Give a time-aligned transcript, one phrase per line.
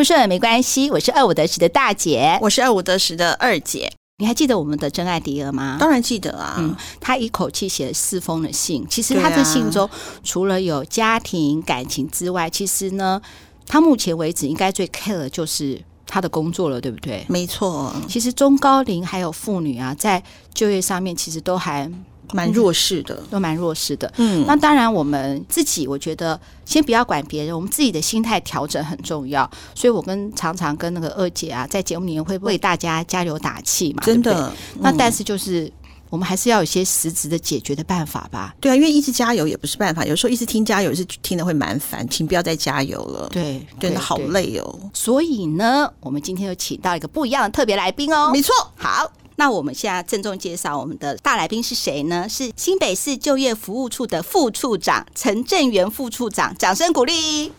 [0.00, 3.92] 不顺没关系，我是二五得十的大姐，我是二五得十的二姐。
[4.16, 5.76] 你还记得我们的真爱迪尔吗？
[5.78, 6.54] 当然记得啊。
[6.56, 9.86] 嗯，他一口气写了四封的信，其实他的信中
[10.24, 13.20] 除了有家庭感情之外，其实呢，
[13.66, 17.26] 他目前为止应该最 care 的就是他的工作了，对不对？
[17.28, 17.94] 没错。
[18.08, 20.22] 其实中高龄还有妇女啊，在
[20.54, 21.92] 就业上面其实都还。
[22.32, 24.12] 蛮弱势的，都蛮弱势的。
[24.16, 29.48] 嗯，那当然，我们自己我觉得先不要管别人，我们自己的心态调整很重要。
[29.74, 34.32] 所以我跟常常跟那个二姐啊，在节目里面会为大家加油打气嘛，真的。
[34.32, 35.72] 对对嗯、那但是就是
[36.08, 38.54] 我们还是要有一些实质的解决的办法吧。
[38.60, 43.28] 对啊，因为一直加油也不是办法，有时候一直听加油是听的会蛮烦，请不要再加油了。
[43.28, 44.78] 对，真的好累哦。
[44.92, 48.30] 所以呢，我们今天又请到一个不一样的特别来宾哦。
[48.32, 49.10] 没错，好。
[49.40, 52.28] 那我们现在郑重介绍我们的大来宾是谁呢？
[52.28, 57.50] 是新北市就业服务处的副处长陈正元副处长，掌声鼓励。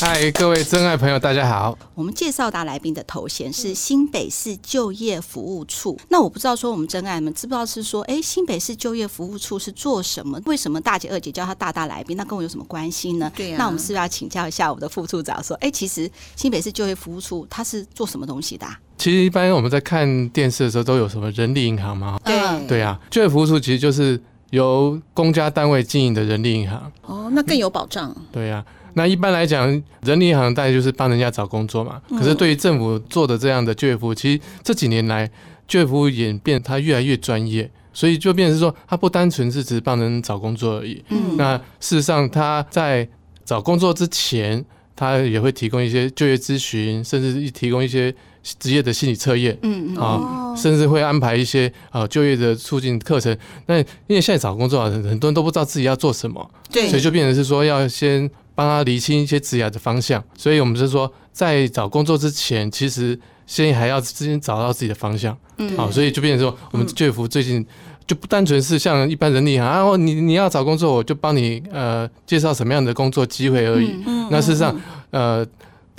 [0.00, 1.78] 嗨，各位真爱朋友，大家好。
[1.94, 5.96] 我们介绍大来宾的头衔是新北市就业服务处。
[6.08, 10.40] 那我不知道说我们真爱们知不知道是说，哎，新北市就业服务处是做什么？
[10.46, 12.16] 为什么大姐二姐叫他大大来宾？
[12.16, 13.30] 那跟我有什么关系呢？
[13.36, 13.58] 对呀、啊。
[13.58, 18.80] 那我们是不是要请教一下我们的副处长说，哎，其实新北市就业服务处它是做什么东西的、啊？
[18.98, 22.18] 其实一般我们在看电视的时候，都有什么人力银行吗？
[22.24, 26.90] 对对啊，就业服务处其实就是由公家单位经营的人力银行。
[27.02, 28.14] 哦，那更有保障。
[28.32, 29.70] 对呀、啊，那一般来讲，
[30.02, 32.02] 人力银行大概就是帮人家找工作嘛。
[32.10, 35.30] 可是对于政府做的这样的就业服务，其实这几年来
[35.68, 41.04] 就业服务演变，它越来越专业，所以就变成是说，它不单纯是只是帮人找工作而已。
[41.10, 43.08] 嗯，那事实上，他在
[43.44, 44.64] 找工作之前，
[44.96, 48.12] 他也会提供一些就业咨询，甚至提供一些。
[48.58, 53.36] 职业的心理测验，嗯嗯啊，甚至会安排一些呃就业的促进课程。
[53.66, 53.84] 那因
[54.16, 60.22] 为现在找工作啊，很多人都不知道自己要做什么，对，所以就变成是说要先帮他厘清一些职业的方向。
[60.36, 67.66] 所以我们是说，在找工作之前，其实先还要先找到自己的方向，嗯，好，所以就变成说，我们就业服最近
[68.06, 73.94] 就不单纯是像一般人力银行啊，你你要找工作，我就帮你呃介绍什么样的工作机会而已。
[74.30, 74.80] 那事实上，
[75.10, 75.46] 呃。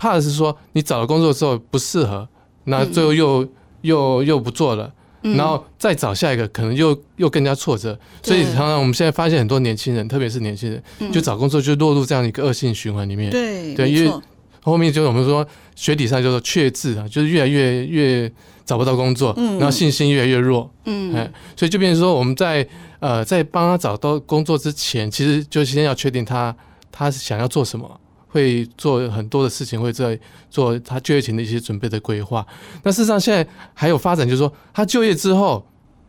[0.01, 2.25] 怕的是说你找了工作之后不适合，
[2.69, 3.49] 那最后又、嗯、
[3.81, 4.91] 又又不做了，
[5.21, 13.29] 然后再找下一个可能又又更加挫折，所以常常我们现在发现很多年轻人，特别是年轻人，就找工作就落入这样一个恶性循环里面。
[13.29, 14.11] 对对，因为
[14.61, 18.31] 后面就是我们说学理上叫做缺字啊，就是越来越越
[18.65, 20.69] 找不到工作，然后信心越来越弱。
[20.85, 22.67] 嗯，哎，所以就变成说我们在
[22.99, 26.55] 呃在帮他找到工作之前，其实就先要确定他
[26.91, 27.99] 他是想要做什么。
[28.29, 30.17] 会做很多的事情，会在
[30.49, 32.45] 做他就业前的一些准备的规划。
[32.83, 35.65] 那事实上，现在还有发展，就是说他就业之后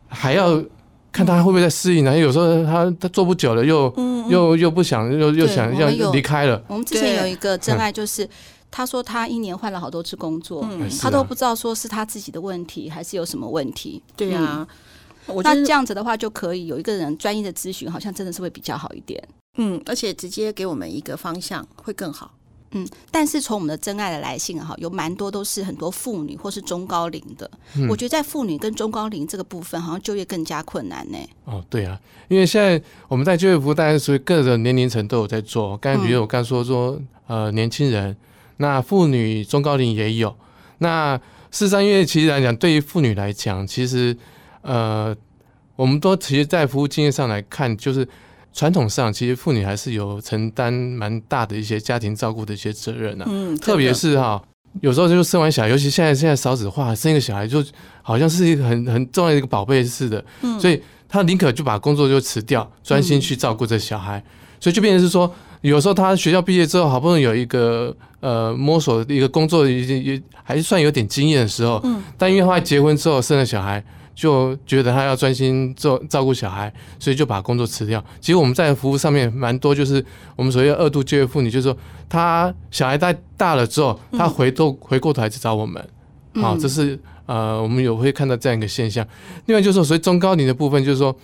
[0.07, 0.63] 还要
[1.11, 2.17] 看他会不会再适应呢？
[2.17, 3.93] 有时候他他做不久了，又
[4.29, 6.63] 又又不想，又又想要离开了。
[6.67, 8.27] 我们之前有一个真爱，就是
[8.69, 10.65] 他说他一年换了好多次工作，
[11.01, 14.01] 他都不知道说是他自己的问题还是有什么问题。
[14.15, 14.65] 对啊，
[15.43, 19.21] 那这样子的话就可以有一个人专业的咨询，好像真的是会比较好一点。
[19.57, 22.33] 嗯，而且直接给我们一个方向会更好。
[22.73, 27.51] 嗯，但是从我们的真爱的来信哈，有蛮多都是很多妇女或是中高龄的。
[27.75, 31.17] 嗯，我觉得在妇女跟中高龄这个部分，好像就业更加困难呢。
[31.43, 35.77] 哦，对啊，因为现在我们在就业服务，大家属于各个年龄层都有在做。
[35.79, 36.97] 刚才比如我刚说说，
[37.27, 38.15] 呃，年轻人，
[38.55, 40.33] 那妇女、中高龄也有。
[40.77, 41.17] 那
[41.51, 44.15] 事实上，因为其实来讲，对于妇女来讲，其实
[44.61, 45.13] 呃，
[45.75, 48.07] 我们都其实，在服务经验上来看，就是。
[48.53, 53.27] 传统上，其实妇女还是有承担蛮大的一些家庭照顾的一些责任呢、啊。
[53.31, 54.41] 嗯，特别是哈，
[54.81, 57.63] 有时候就生完小孩，尤其现在现在少子化，生一个小孩就
[58.01, 60.23] 好像是一个很很重要的一个宝贝似的。
[60.41, 64.21] 嗯，所以她宁可就把工作就辞掉，专心去照顾这小孩。
[64.59, 73.83] 所以就变成是说，有时候他学校毕业之后，好不容易有一个呃摸索一个工作，也也还算有点经验的时候，嗯，但因为他结婚之后生了小孩。
[74.21, 77.99] 就觉得他要专心做照顾小孩，所以就把工作辞掉。
[78.19, 81.75] 其实我们在服务上面蛮多，就是我们所谓二度就业妇女，就是说
[82.07, 85.83] 她小孩带大了之后，她回头回过头来去找我们，
[86.35, 89.03] 好，这是呃我们有会看到这样一个现象。
[89.47, 91.15] 另外就是说，所以中高龄的部分，就是说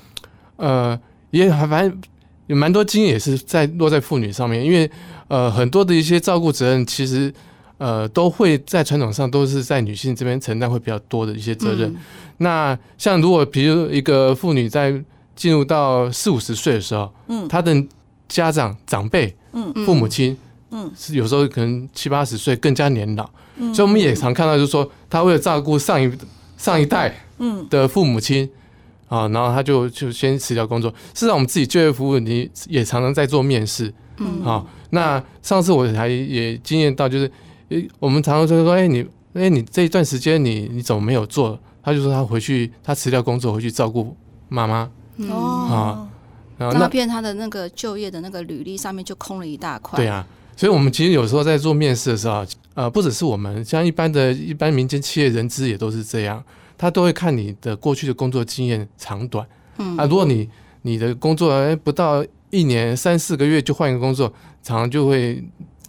[0.55, 2.01] 呃也还反正
[2.47, 4.89] 有蛮多经验也是在落在妇女上面，因为
[5.27, 7.31] 呃很多的一些照顾责任其实。
[7.77, 11.87] 呃，都会在传统上都是在女性这边承担会比较多的一些责任。
[11.91, 11.97] 嗯、
[12.37, 14.91] 那像如果比如一个妇女在
[15.35, 17.85] 进入到四五十岁的时候，嗯，她的
[18.27, 20.35] 家长长辈，嗯，父母亲，
[20.71, 26.11] 嗯，是有时候可能七八十岁更加年老，嗯，所以我们也常看到就是说，她为了照顾上一
[26.57, 27.67] 上一代，嗯。
[27.69, 28.49] 的父母亲，
[29.07, 30.89] 啊，然后她就就先辞掉工作。
[31.13, 37.31] 事实上，我们自己就业服务，你也常常在做面试，嗯，好，那上次我还也经验到就是。
[37.69, 41.59] 诶，我们常常就说，哎，你，哎，你这一段时间你你怎么没有做？
[41.83, 44.15] 他就说他回去，他辞掉工作回去照顾
[44.49, 44.89] 妈妈。
[45.17, 46.07] 嗯、哦，
[46.57, 49.97] 啊，那变他的那个就业的那个履历上面就空了一大块。
[49.97, 50.25] 对啊，
[50.55, 56.43] 所以我们其实有时候在做面试的时候，呃，不只是我们，像一般的一般民间企业人资也都是这样，
[56.77, 59.47] 他都会看你的过去的工作经验长短。
[59.77, 60.49] 嗯啊，如果你
[60.81, 64.31] 你的工作哎不到一年三四个月就换一个工作，
[64.61, 65.43] 常常就会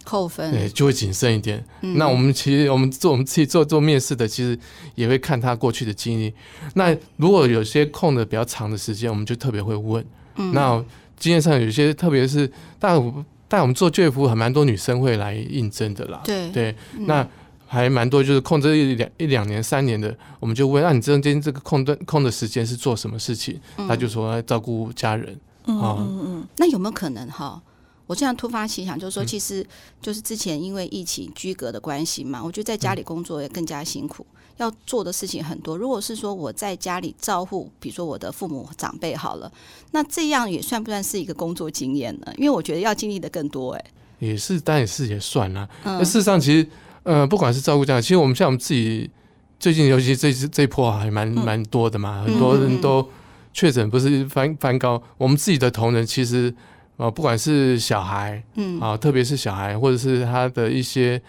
[0.09, 1.63] 扣分，对，就会谨慎一点。
[1.81, 4.57] 嗯、那我们其实我们做我们自己做做面试的，其实
[4.95, 6.33] 也会看他过去的经历。
[6.73, 10.03] 那如果有些空的比较长的时间，我们就特别会问。
[10.37, 10.83] 嗯、那
[11.17, 12.99] 经验上有些，特别是但
[13.47, 16.21] 但我们做就业服务，还蛮多女生会来应征的啦。
[16.23, 17.27] 对对，那。
[17.71, 23.59] 还蛮多，就是空这一两一两年、三年的，我们就问：那、啊、你中间这个空的空的时间是做什么事情？
[23.77, 25.39] 嗯、他就说照顾家人。
[25.67, 26.47] 嗯嗯嗯。
[26.57, 27.61] 那有没有可能哈？
[28.09, 29.63] 我这样突发奇想，就是说，其实
[30.01, 35.77] 就是之前因为疫情居隔的关系嘛，我觉得在家里工作也更加辛苦，嗯、要做的事情很多。
[35.77, 39.51] 如果是说我在家里照顾，比如说我的父母长辈好了，
[39.91, 42.33] 那这样也算不算是一个工作经验呢？
[42.37, 43.79] 因为我觉得要经历的更多哎、
[44.17, 44.27] 欸。
[44.27, 45.69] 也是，但也是也算啦。
[45.83, 46.67] 那、嗯、事实上，其实。
[47.03, 49.09] 呃，不管是照顾这样，其实我们像我们自己
[49.57, 53.09] 最近，尤其这这一波还蛮蛮多的嘛，很多人都
[53.53, 55.01] 确诊，不是翻翻高。
[55.17, 56.53] 我们自己的同仁其实
[56.99, 61.19] 啊，不管是小孩，嗯啊，特别是小孩，或者是他的一些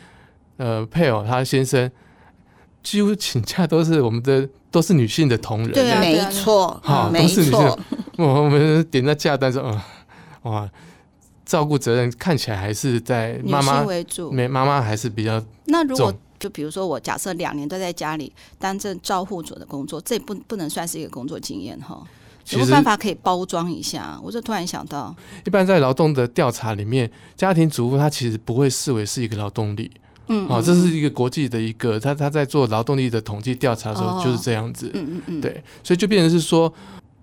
[0.58, 1.90] 呃配偶，他先生，
[2.82, 7.78] 几乎请假都是我们的都是女性的同仁，对，没错，哈，都是女性。
[8.18, 9.86] 我我们点那假单说，啊，
[10.42, 10.70] 哇。
[11.42, 15.42] 照顾责任看起来还是在妈妈为主，没妈妈还是比较。
[15.64, 22.00] 那如果就比如说我假设两年都在家里担任照护者的工作，这不不能算是一个工作经验哈？
[22.52, 24.18] 有没有办法可以包装一下？
[24.22, 25.14] 我就突然想到，
[25.46, 29.90] 一般在劳动的调查里面，家庭主妇她其实不会视为是一个劳动力。
[30.28, 34.90] 嗯，嗯，啊，这是一个国际的一个，他他在做劳动力的统计调查的时候就是这样子。
[34.94, 36.72] 嗯嗯嗯，对，所以就变成是说，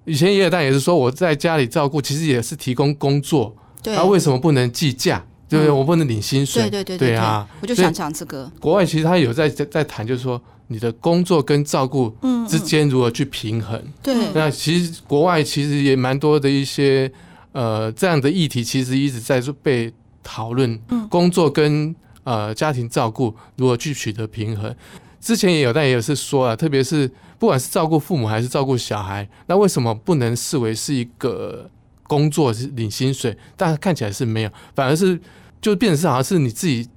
[0.05, 3.55] 以前也有，但也是说我在家里照顾，其实也是提供工作。
[3.83, 5.23] 他、啊、为什么不能计价？
[5.49, 5.71] 对不对？
[5.71, 6.63] 我不能领薪水。
[6.63, 7.47] 对对对对，对啊！
[7.61, 8.51] 我就想讲这个。
[8.59, 12.15] 国外其实他有在在在谈，就是说你的工作跟照顾
[12.47, 13.81] 之间如何去平衡。
[14.01, 14.15] 对。
[14.33, 17.11] 那其实国外其实也蛮多的一些
[17.51, 19.93] 呃这样的议题，其实一直在被
[20.23, 20.79] 讨论。
[21.09, 24.75] 工作跟呃家庭照顾如何去取得平衡？
[25.19, 31.69] 之前也有，但也有是说啊，特别是不管是照顾父母还是照顾小孩，那为什么不能视为是一个？
[32.09, 35.19] 工作是领薪水，但看起来是没有，反而是
[35.59, 36.87] 就变成是好像是你自己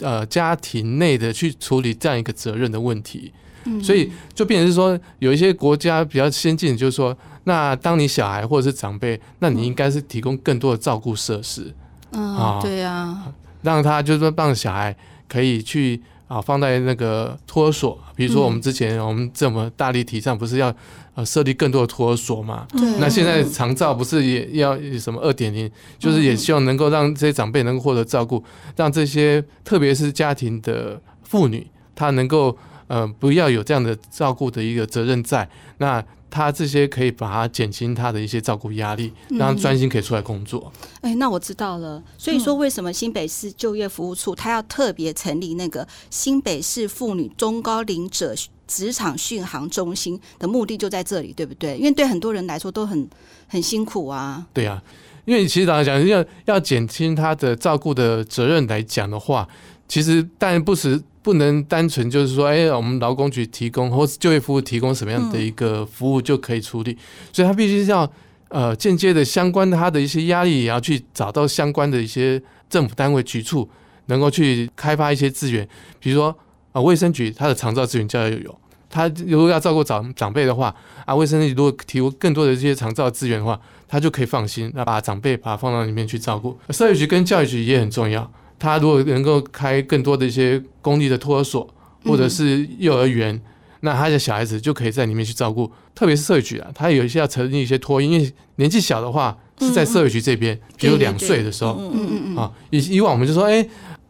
[0.00, 3.32] 呃家庭内的去处理这样一个责任的问题，
[3.64, 11.74] 嗯，所以就变成是说有一些国家比较先进，就是说，那当你小孩或者是长辈，那你应该是提供更多的照顾设施，
[12.12, 13.32] 嗯，啊，对呀，
[13.62, 14.96] 让他就是说让小孩
[15.28, 16.02] 可以去。
[16.28, 20.74] 啊，放在那个托儿所，比如说我们之前我们这么大力提倡，不是要
[21.16, 22.64] 呃设立更多的托儿所嘛？
[22.70, 22.80] 对。
[23.00, 25.68] 那现在长照不是也要什么二点零，
[25.98, 28.44] 就是也希望能够让这些长辈能够获得照顾，
[28.76, 31.66] 让这些特别是家庭的妇女，
[31.96, 36.04] 她能够呃不要有这样的照顾的一个责任在那。
[36.28, 40.70] 他这些可以把它减轻他的一些照顾压力，让他专心可以出来工作。
[40.96, 42.02] 哎、嗯欸，那我知道了。
[42.18, 48.34] 所以说，为什么新北市就业服务处他要特别成立那个新北市妇女中高龄者
[48.66, 51.76] 职场训航中心的目的就在这里，对不对？
[51.76, 53.08] 因为对很多人来说都很
[53.46, 54.46] 很辛苦啊。
[54.52, 54.82] 对啊，
[55.24, 59.48] 因为其实老实讲，要要减轻他的照顾的责任来讲的话，
[59.88, 61.02] 其实但不是。
[61.26, 66.96] 不能单纯就是说，哎，我们劳工局提供或是就业服务提供什么样的一个服务就可以处理，
[67.32, 68.08] 所以他必须是要
[68.46, 73.68] 呃间接的相关他的一些压力，也要去找到相关的一些政府单位局处，
[74.04, 75.68] 能够去开发一些资源，
[75.98, 76.32] 比如说
[76.76, 78.54] 啊，卫生局他的长照资源教育有，
[78.90, 80.74] 他如果要照顾长长辈的话
[81.06, 86.54] 啊，卫生局如果提供更多的这些长照资源的话，他就可以放心，那把长辈把他放到里面去照顾。
[86.68, 88.30] 社会局跟教育局也很重要。
[88.58, 91.66] 他如果能够开更多的一些公立的托儿所
[92.04, 93.42] 或者是幼儿园，嗯、
[93.80, 95.72] 那他的小孩子就可以在里面去照顾。
[95.94, 103.66] 特别是社会局啊，他有一些要成立一些托婴，因为年纪小的话是在社会局这边，嗯、比如两岁的时候，嗯嗯嗯啊，以以往我们就说，哎，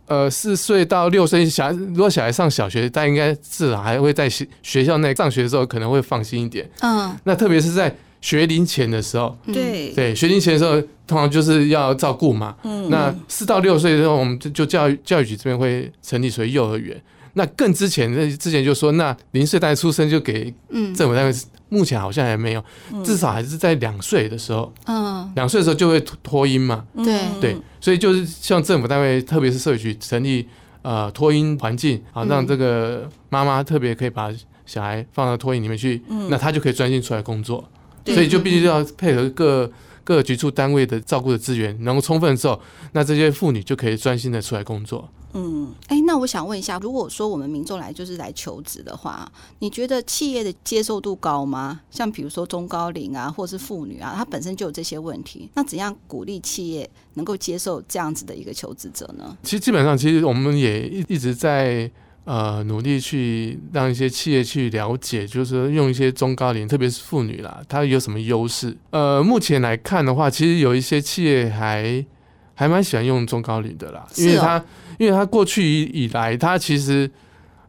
[0.06, 6.68] 呃，四岁到六岁小孩，如果小孩上小学，他应该至少还会在学学校内上学的时候可能会放心一点。
[6.80, 7.94] 嗯，那特别是在。
[8.22, 12.56] 学龄前的时候，对对，学龄前的时候，通常就是要照顾嘛。
[12.64, 17.00] 嗯，那四到六岁的时候，我们就就教育教育局这边会成立所谓幼儿园。
[17.38, 20.52] 那更之前，那之前就说，那零岁代出生就给
[20.96, 21.34] 政府单位，
[21.68, 22.64] 目前好像还没有，
[23.04, 24.72] 至少还是在两岁的时候。
[24.86, 26.86] 嗯，两岁的时候就会脱音嘛。
[26.94, 30.48] 对对，所以就是像政府单位，特别是社区成立
[30.80, 34.32] 呃脱音环境啊，让这个妈妈特别可以把
[34.64, 37.62] 小孩放到脱音里面去，嗯、那她就可以专心出来工作。
[38.02, 39.70] 对所以就必须要配合各
[40.04, 42.58] 各局处单位的照顾的资源能够充分的时候，
[42.92, 45.06] 那这些妇女就可以专心的出来工作。
[45.38, 51.82] 嗯，哎，那我想问一下，如果说我们民众来就是来求职的话，你觉得企业的接受度高吗？
[51.90, 59.36] 像比如说中高龄啊，或是妇女啊，她本身就有这些问题，那怎样鼓励企业能够接受这样子的一个求职者呢？
[59.42, 61.90] 其实基本上，其实我们也一一直在
[62.24, 68.74] 呃努力去让一些企业去了解，就是用一些中高龄，特别是妇女啦，她有什么优势？
[68.88, 72.02] 呃，目前来看的话，其实有一些企业还
[72.56, 74.60] 还蛮喜欢用中高龄的啦，因为他。
[74.98, 77.10] 因为他过去以以来，他其实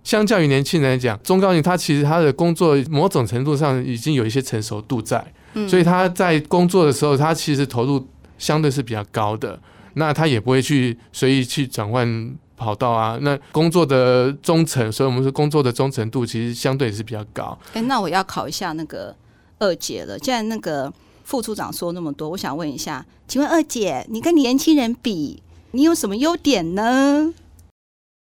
[0.02, 5.22] 相较于年轻人来讲，中高龄他其实他的工作某种程度上已经有一些成熟度在，
[5.56, 9.60] 嗯、所以他在工作的时候，他其实投入相对是比较高的。
[9.96, 13.20] 那他也不会去随意去转换跑道啊。
[13.22, 17.60] 那工作的忠诚，所以我们说工作的忠诚度其实相对也是比较高。
[17.74, 19.14] 哎，那我要考一下那个
[19.60, 20.18] 二姐了。
[20.18, 20.90] 既然那个
[21.28, 25.44] 副处长说那么多，我想问一下，请问二姐，你跟年轻人比？
[25.72, 27.34] 你有什么优点呢？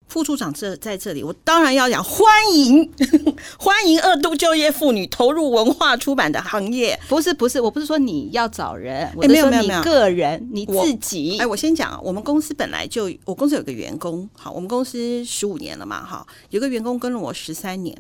[0.09, 2.91] 副处长这在这里，我当然要讲欢迎
[3.61, 6.99] 欢迎二度就业妇女投入文化出版的行业。
[7.07, 11.37] 不是不是，我不是说你要找人，我是说你个人你自己。
[11.39, 17.95] 哎，我先讲，我们公司本来就我公司有个员工，好，我们公司十五年了嘛，哈，有个员工跟了我十三年，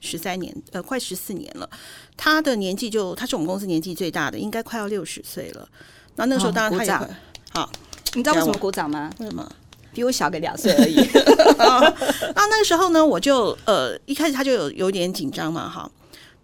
[0.00, 1.68] 十三年呃，快十四年了。
[2.16, 5.68] 他的年纪就他是我们公司年纪最大的，应该快要六十岁了。
[6.16, 7.06] 那那个时候当然他也会
[7.52, 7.70] 好。
[8.14, 9.10] 你知道为什么鼓掌吗？
[9.20, 9.48] 为什么？
[9.92, 10.96] 比我小个两岁而已。
[11.58, 15.90] 那那个时候呢，我就呃一开始他就有有点紧张嘛，哈。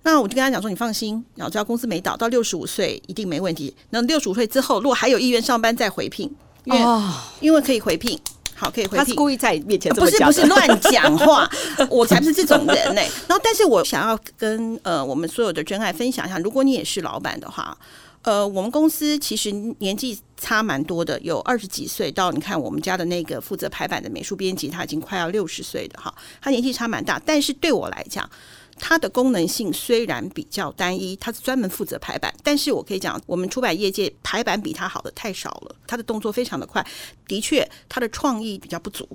[0.03, 3.75] 那我就跟他讲说：“你放心，然后只要公司没倒，到六十五岁一定没问题。
[3.91, 6.33] 那六十五岁之后，如果还有意愿上班，再回聘，
[6.63, 8.17] 因为、哦、因为可以回聘，
[8.57, 11.49] 好可以回聘。”他是故意在你面前不是不是乱讲话，
[11.91, 13.11] 我才不是这种人呢、欸。
[13.29, 17.77] 然后，但是我想要跟呃我们所有的真爱分享一下，如果你也是老板的话。
[18.23, 28.29] 呃，我们公司其实年纪差蛮多的，有二十几岁到你看我们家的那个负责排版的美术编辑，他已经快要六十岁的哈，他年纪差蛮大，但是对我来讲，
[28.79, 36.87] 它的功能性虽然比较单一，它是专门负责排版，但是我可以讲，我们出版业界排版比它好的太少了，它的动作非常的快，
[37.27, 39.09] 的确它的创意比较不足，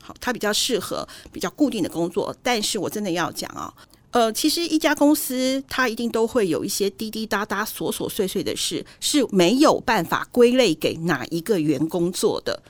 [0.00, 3.72] 好，它比较适合比较固定的工作，但是我真的要讲啊。
[4.12, 12.62] 呃，其实一家公司它一定都会有一些滴滴答答、琐琐碎碎的事，是没有办法归类给哪一个员工做的。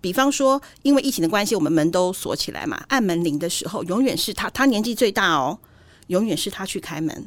[0.00, 5.58] 比方说，因为疫情的关系，我们门都锁起来嘛，按门铃的时候，永远是他，他年纪最大哦，
[6.08, 7.26] 永远是他去开门。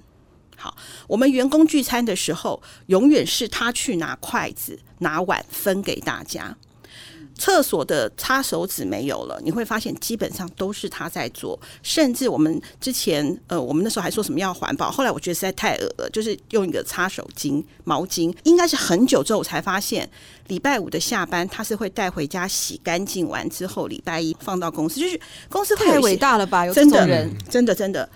[0.55, 0.75] 好，
[1.07, 6.57] 我们员工聚餐的时候，永远是他去拿筷子、拿碗分给大家。
[7.35, 11.57] 厕所的擦手纸没有了，你会发现基本上都是他在做。
[11.81, 20.09] 甚至我们之前，呃，我们那时候还说什么要环保，后来我觉得实在太恶了，就是用一个擦手巾、毛巾，应该是很久之后我才发现，
[20.47, 24.99] 礼拜五的下班他是会带回家洗干净完之后，礼拜一放到公司。
[24.99, 25.17] 就是
[25.47, 26.65] 公司太伟大了吧？
[26.65, 28.09] 有这种人，真的真的。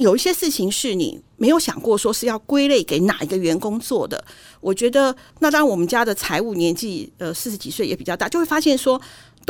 [0.00, 4.24] 有一些事情是你没有想过，说是要归类给哪一个员工做的。
[4.60, 9.00] 我觉得，那当然我们家的财务年纪呃四十几岁也比较大，就会发现说。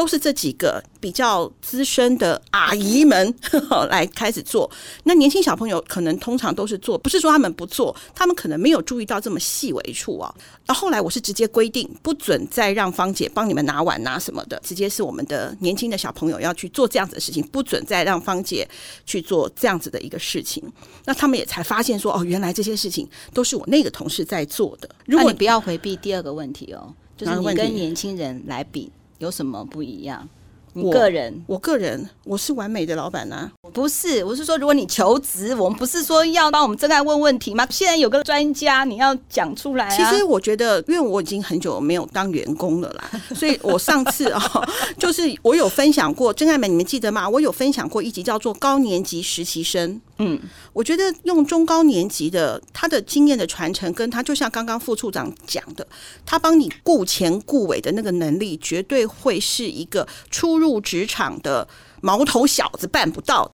[0.01, 3.35] 都是这几个比较资深的阿姨们
[3.91, 4.71] 来开始做，
[5.05, 10.35] 那年轻小朋友可能通常都是做，不是说他们不做，他们可能没有注意到这么细微处啊。
[10.65, 18.67] 到后后来我是直接规定，不准再让芳姐帮你们拿碗拿什么的，直接是我们的年轻的小朋友要去做这样子的事情，不准再让芳姐
[19.05, 20.65] 去做这样子的一个事情。
[21.05, 24.89] 那他们也才发现说，哦，原来这些事情都是我那个同事在做的。
[25.05, 28.91] 如果你不要回避第二个问题哦，就是你跟年轻人来比。
[29.21, 30.27] 有什么不一样？
[30.73, 33.51] 你个人，我，我个人，我是完美的老板啊。
[33.73, 37.67] 不是，我是说，如果你求职，我们不是说要帮我们正在问问题吗？
[37.71, 39.91] 现在有个专家，你要讲出来啊。
[39.91, 47.29] 其实我觉得，因为我已经很久没有当员工了啦， 所以我上次啊、哦，就是我有分享过，真爱们，你们记得吗？
[47.29, 49.95] 我有分享过一集叫做《高年级实习生》。
[50.23, 50.39] 嗯，
[50.75, 55.87] 我觉得用中高年级的他的经验的传承，跟他就像刚刚副处长讲的，
[56.27, 61.67] 他帮你顾前顾尾的那个能力，绝对会是一个初入职场的
[62.03, 63.51] 毛头小子办不到。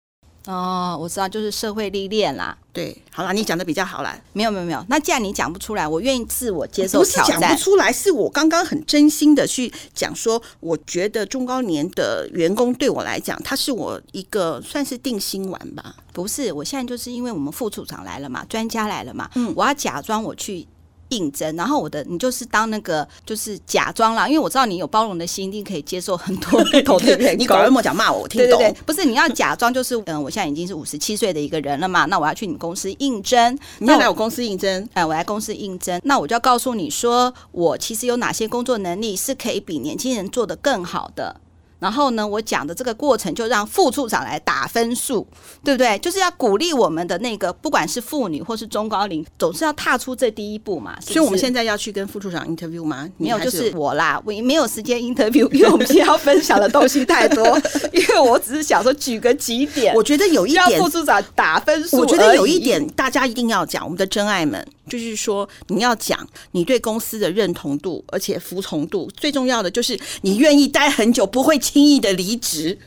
[0.47, 2.57] 哦，我知道，就是社会历练啦。
[2.73, 4.17] 对，好啦，你讲的比较好啦。
[4.33, 7.25] 没有没有没有，那既然你讲不出来，我愿意自我接受挑战。
[7.25, 15.97] 不是讲不出来，是我刚刚很真心的去讲说，我觉得中高年的员工对我来讲，他是我一个算是定心丸吧。
[16.13, 20.67] 不是，我现在就是因为我们副处长来了嘛，专家来了嘛，嗯，我要假装我去
[21.09, 27.39] 应征，然后我的你就是当那个就是假装啦，因为我知道你有包容的心，一定可以接受很多不同的人。
[27.39, 28.59] 你搞那么讲骂我，我听懂。
[28.59, 41.41] 对对对，不是你要假装就是嗯，我现在已经是五十七岁的一个人了嘛，那我要去你公司应征，你要来我公司应征，哎，我来公司应征，那我就要告诉你说，我其实有哪些工作能力是可以比年轻人做的更好的。
[41.79, 45.27] 然后呢，我讲的这个过程就让副处长来打分数，
[45.63, 45.99] 对不对？
[45.99, 50.97] 就是要鼓励我们的那个，不管是妇女或是中高龄，总是要踏出这第一步嘛。
[51.01, 53.09] 是是，所以我们现在要去跟副处长 interview 吗？
[53.19, 57.47] 没有，就是我啦，我没有时间 interview，因为我们现在要分享的东西太多。
[57.93, 61.99] 因为我只是想说举个几点，我觉得有一点让副处长打分数。
[61.99, 72.79] 我觉得有一点大家一定要讲，我们的真爱们，就是说你要讲你对公司的认同度，而且服从度，最重要的就是你愿意待很久，不会轻易的离职，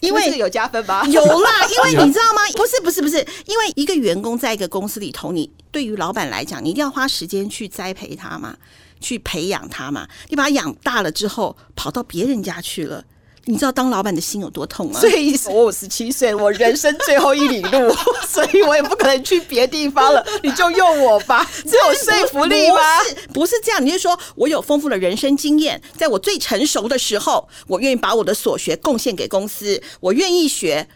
[0.00, 1.04] 因为有加分吧？
[1.06, 2.42] 有啦，因为你知道吗？
[2.54, 8.56] 不是不是不是，因为一个员工在一个公司里头，你对于老板来讲，你一定要花时间去栽培他嘛，
[9.00, 10.08] 去培养他嘛。
[10.28, 13.04] 你把他养大了之后，跑到别人家去了。
[13.48, 15.00] 你知道当老板的心有多痛吗？
[15.00, 17.90] 所以我五十七岁，我人生最后一里路，
[18.28, 20.22] 所以我也不可能去别地方了。
[20.42, 22.76] 你就用我吧， 只有说服力吗？
[23.02, 23.84] 不是，不是这样。
[23.84, 30.86] 你就说我有丰富的人生经验，在我最成熟的时候，我愿意把我的所学贡献给公司，我愿意学，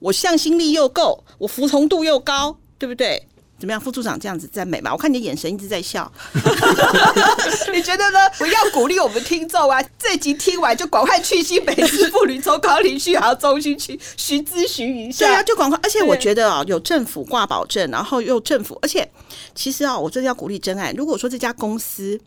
[0.00, 3.28] 我向心力又够，我服从度又高，对不对？
[3.60, 4.90] 怎么样，副处长这样子赞美吧？
[4.90, 6.10] 我看你的眼神一直在笑，
[7.72, 8.18] 你觉得呢？
[8.40, 15.26] 我要鼓励我们听众啊， 这集听完就赶快去新北市妇女中高龄续航中心去询咨询一下。
[15.26, 15.78] 对啊，就赶快！
[15.82, 19.06] 而且我觉得啊，有政府挂保证，然后又政府，而且
[19.54, 20.92] 其实啊，我真的要鼓励真爱。
[20.92, 22.18] 如果说这家公司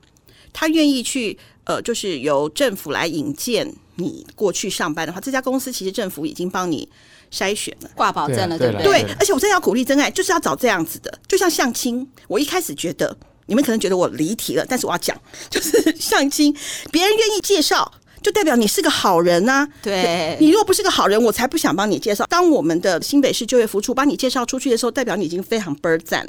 [0.53, 6.87] 他愿意去，呃，就是由政府来引荐你过去上班的话，这家公司其实政府已经帮你。
[7.33, 8.83] 筛选了，挂保证了，对不对？
[8.83, 12.07] 对，而且我真的要鼓励真爱，就是要找这样子的，就像相亲。
[12.27, 13.15] 我一开始觉得
[13.47, 16.55] 你们可能觉得我离题了，但是我要讲， 就是相亲，
[16.91, 17.91] 别人愿意介绍，
[18.21, 19.69] 就代表你是个好人呐、啊。
[19.81, 22.25] 对，你如果不是个好人，我才不想帮你介绍。
[22.29, 26.19] 当我们的新北市就业服务处帮你介绍出去的时候，代表你已经非常倍儿赞。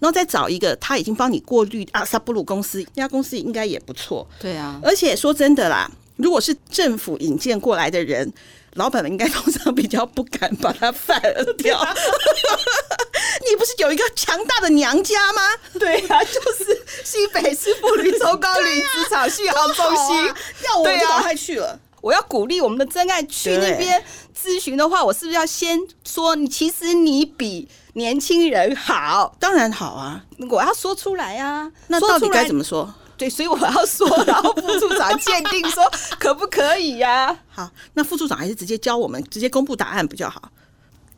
[0.00, 4.26] 然后再找一个他已经帮你过滤阿萨布鲁公司，那家公司应该也不错。
[4.38, 8.32] 对啊，而且说真的啦，如果是政府引荐过来的人。
[8.74, 11.78] 老板们应该通常比较不敢把它 fire 掉。
[13.48, 15.42] 你不是有一个强大的娘家吗？
[15.78, 20.16] 对呀、啊，就是新北市妇女中高龄职场续航中心。
[20.28, 21.68] 啊、要我就赶快去了。
[21.68, 24.02] 啊、我要鼓励我们的真爱去那边
[24.34, 26.48] 咨询的话，我是不是要先说你？
[26.48, 30.24] 其实你比年轻人好，当然好啊！
[30.50, 31.70] 我要说出来啊。
[31.88, 32.94] 那到底该怎么说？
[33.22, 40.50] 对，所以我要说， 然后副处长鉴定说可不可以呀、好，那副处长还是直接教我们，直接公布答案比较好。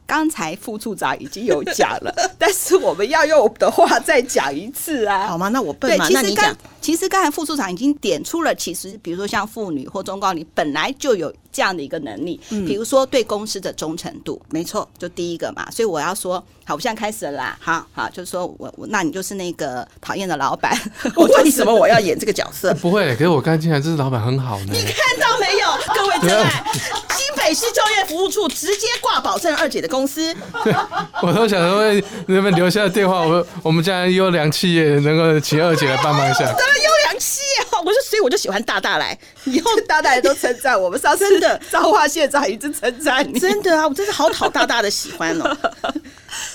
[0.06, 5.48] 刚才副处长已经有讲了， 但是我们要用我们的话再讲一次啊，好吗？
[5.48, 6.06] 那我笨吗？
[6.10, 6.54] 那你讲。
[6.80, 15.66] 其实刚才副处长已经点出了，其实比如说像妇女或中高龄本来就有这样的一个能力，嗯，比如说对公司的忠诚度，没错，就第一个嘛。
[15.70, 16.34] 所以我要说，
[16.66, 17.56] 好，我现在开始了啦。
[17.58, 20.78] 好好，就是说我我那你就是那个讨厌的老板，
[21.16, 22.74] 我为什么我要演这个角色？
[22.82, 24.66] 不会，可是我刚进来，这是老板很好呢。
[24.74, 26.64] 你看到没有，各位真爱，
[27.13, 27.13] 新
[27.44, 30.34] 北市就业服务处直接挂保证二姐的公司。
[31.20, 31.92] 我都想说，
[32.26, 33.20] 你们留下电话？
[33.20, 36.46] 我我们家优良企业能够请二姐来帮忙一下。
[36.48, 40.98] 优良企业，我说，所以我就喜欢大大来，以后 大大来都称赞我们。
[40.98, 45.54] 上次的造化县长一直称赞你，真的啊，我真是好讨大大的喜欢哦。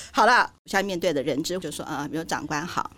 [0.10, 2.90] 好了，现在面对的人资就说啊，比如长官好。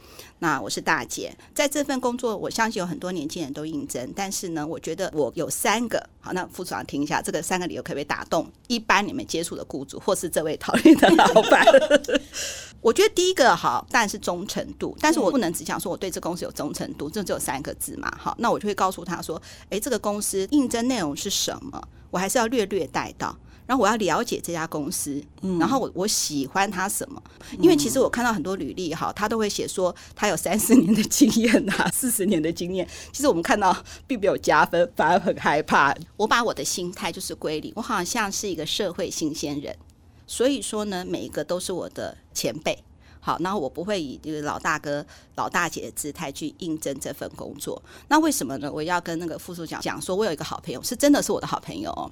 [0.43, 6.33] 那我是大姐，在这份工作，我相信有很多年轻人都应征，但是呢，我觉得我有三个好。
[6.33, 11.63] 那副处长听一下，这个三个理由可不可以打动一般你们接触的雇主，或是这位讨厌的老板？
[12.81, 18.11] 我觉得第一个好，当然是忠诚度，但是我不能只讲说我对这公司有忠诚度，这只有三个字嘛。
[18.17, 21.79] 好，那我就会告诉他说，诶，这个公司应征内容是什么？
[22.09, 23.37] 我还是要略略带到。
[23.65, 27.21] 然后我要了解这家公司，嗯、然后我我喜欢他什么？
[27.59, 32.87] 因为其实我看到很多履历哈，他都会写说他有三十 年的经验啊， 四十年的经验。
[33.11, 35.95] 其实我们看到并没有加分，反而很害怕。
[36.17, 39.75] 我把我的心态就是归零，我好像是一个社会新鲜人，
[40.27, 42.83] 所以说呢，每一个都是我的前辈。
[43.21, 45.05] 好，那我不会以这个老大哥、
[45.35, 47.81] 老大姐的姿态去应征这份工作。
[48.07, 48.69] 那为什么呢？
[48.69, 52.11] 我要跟那个副处长讲说，我有一个好朋友，是真的是我的好朋友哦。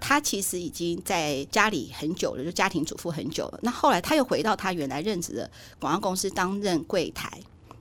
[0.00, 3.60] 他其实已经在家里很久了，就家庭主妇很久了。
[3.62, 7.30] 那后来他又回到他原来任职的广告公司担任柜台。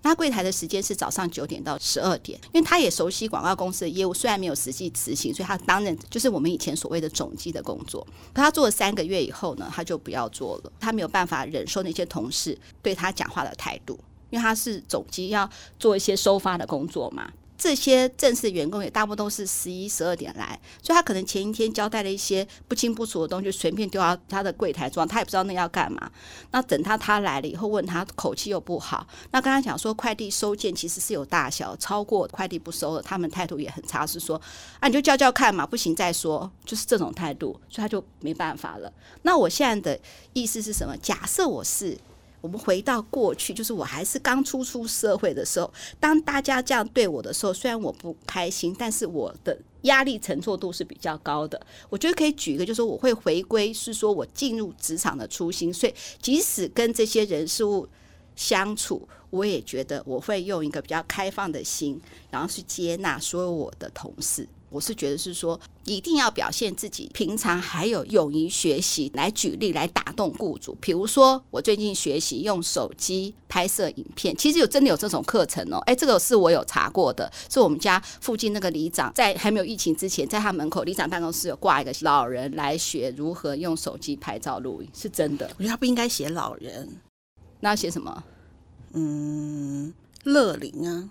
[0.03, 8.05] 那柜台的时间是早上九点到十二点，因为他也熟悉广告公司的业务，虽然没有实际执行，所以他当然就是我们以前所谓的总机的工作。
[8.33, 10.71] 可他做了三个月以后呢，他就不要做了。
[10.79, 13.99] 他没有办法忍受那些同事对他讲话的态度。
[14.31, 17.29] 因为他是总机要做一些收发的工作嘛。
[17.61, 26.11] 这些正式员工也大部分都是十一、十二点来，所以他可能前一天交代了一些不清不楚的东西，随便丢到他的柜台装，他也不知道那要干嘛。
[26.49, 34.41] 那等他他来了以后，问他口气又不好，那跟他讲说快递收件其实是有大小，超过快递不收了，他们态度也很差，是说
[34.79, 38.91] 啊你就叫叫看嘛，不行再说，就是这种态度，所以他就没办法了。
[39.21, 40.01] 那我现在的
[40.33, 40.97] 意思是什么？
[40.97, 41.95] 假设我是。
[42.41, 51.59] 我们回到过去，就是我还是刚初出社会的时候，当大家这样对我的时候，虽然我不开心，但是我的压力承受度是比较高的。
[51.89, 57.87] 我觉得可以举一个，就是我会回归，是说我进入职场的初心，所以即使跟这些人事物
[58.35, 62.01] 相处，我也觉得我会用一个比较开放的心，
[62.31, 64.47] 然后去接纳所有我的同事。
[64.71, 70.75] 我是觉得是说，一定要表现自己，平常还有勇于学习，来举例来打动雇主。
[70.79, 75.77] 比如说，我最近学习用手机拍摄影片，其实有真的有这种课程哦。
[75.79, 85.45] 哎，这个是我有查过的，是我们家附近那个里长在还没有疫情之前，在他门口里长办公室有挂一个老人来学如何用手机拍照录影，是真的。
[85.57, 86.87] 我觉得他不应该写老人，
[87.59, 88.23] 那要写什么？
[88.93, 91.09] 嗯，乐龄啊。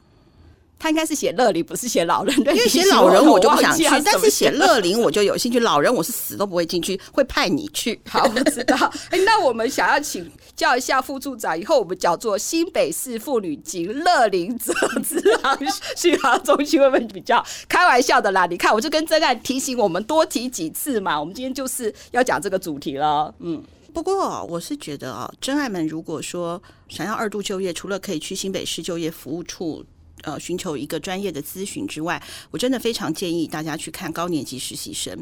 [0.80, 2.42] 他应该是写乐龄，不是写老人。
[2.42, 5.60] 对，因为写老人我就不想去，但是写乐龄我就有兴趣。
[5.60, 8.00] 老人我是死都不会进去，会派你去。
[8.08, 8.74] 好，我知道。
[9.10, 14.72] 哎，那我们想要请教一下副处长，以后我们叫做新北市妇女及乐龄者
[15.04, 15.58] 职行
[15.94, 18.46] 续航中心，会不会比较开玩笑的啦？
[18.46, 21.20] 你看，我就跟真爱提醒我们多提几次嘛。
[21.20, 23.34] 我们今天就是要讲这个主题了。
[23.40, 23.62] 嗯，
[23.92, 29.84] 不过我是觉得啊，真爱们如果说想要二度就业，除了可以去新北市就业服务处。
[30.22, 35.12] 呃，寻求一个专业的咨询之外，我真的非常建议大家去看高年级实习生，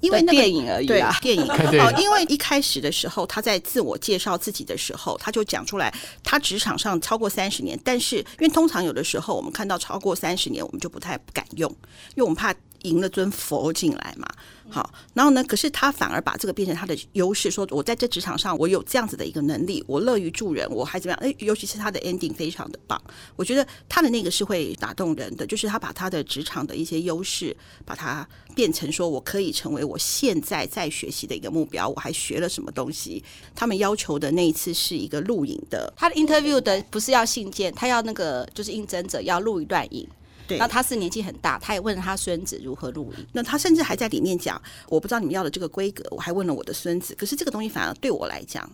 [0.00, 1.44] 因为那个电影而已啊，电影。
[1.44, 5.92] 哦，因为一开始的时候，他在自我介绍自己的时候，他就讲出来，
[6.22, 11.70] 他职场上超过三十年，但是因为通常有的时候我们看到超过三十年，我们就不太不敢用，
[12.10, 12.54] 因为我们怕。
[12.88, 14.26] 迎了尊佛进来嘛，
[14.70, 15.44] 好，然后呢？
[15.44, 21.18] 可是他反而把这个变成他的优势，说我在这职场上我有这样子的一个能力，我乐于助人，我还怎么样？
[21.22, 23.00] 哎，尤其是他的 ending 非常的棒，
[23.36, 31.88] 我觉得他的那个是会打动人的，就是他把他的职场的一些优势，把它变成说我可以成为我现在在学习的一个目标。
[31.88, 33.22] 我还学了什么东西？
[33.54, 40.06] 他们要求的那一次是一个录影的，他的 interview 的不是要信件，他要那个就是应征者要录一段影。
[40.48, 43.26] 对，那他是年纪很大，他也问了他孙子如何录影。
[43.32, 47.14] 那他甚至还在里面讲，我不知道你们要的这个规格，我还问了我的孙子。
[47.14, 48.68] 可是这个东西反而对我来讲，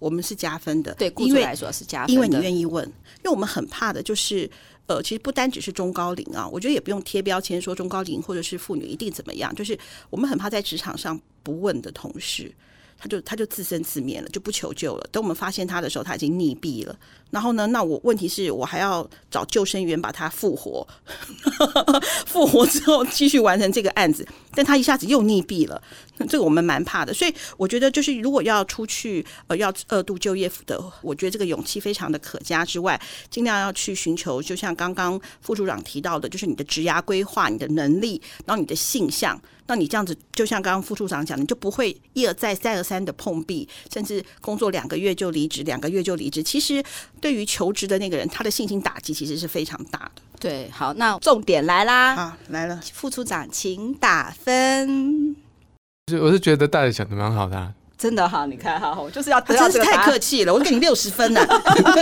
[0.00, 0.92] 我们是加分的。
[0.94, 2.84] 对，雇主来说是加分的，因为你愿意问。
[2.86, 4.50] 因为我们很怕的就是，
[4.86, 9.78] 呃，其实不单只是中高龄啊，我觉得也不用贴标签说中高龄或者是妇女一定怎么样，就是
[10.10, 12.52] 我们很怕在职场上不问的同事。
[13.02, 15.04] 他就他就自生自灭了，就不求救了。
[15.10, 16.96] 等我们发现他的时候，他已经溺毙了。
[17.32, 20.86] 然后呢，那我问题是我还要找救生员把他复活，
[22.26, 24.24] 复活之后继续完成这个案子。
[24.54, 25.82] 但他一下子又溺毙了，
[26.28, 27.12] 这个我们蛮怕的。
[27.12, 32.64] 所以我觉得，就是如果要出去呃要二度就业的，我觉得这个勇气非常的可嘉。
[32.64, 39.40] 之外，尽量要去寻求，就像刚刚副处长提到的，就是你的职涯规划、你的能力，然后你的性向。
[39.72, 46.42] 那你这样子，就像刚刚副处长讲，你就不会一而再、再而三的碰壁，甚至工作两个月就离职，两个月就离职。
[46.42, 46.84] 其实
[47.22, 50.20] 对于求职的那个人，他的信心打击其实是非常大的。
[50.38, 55.34] 对，好，那重点来啦，啊，来了，副处长请打分。
[56.20, 57.72] 我是觉得大家想的蛮好的啊。
[58.02, 61.40] 真的哈，你看哈，我就是要得到这个，太客气了，我给你六十分呢。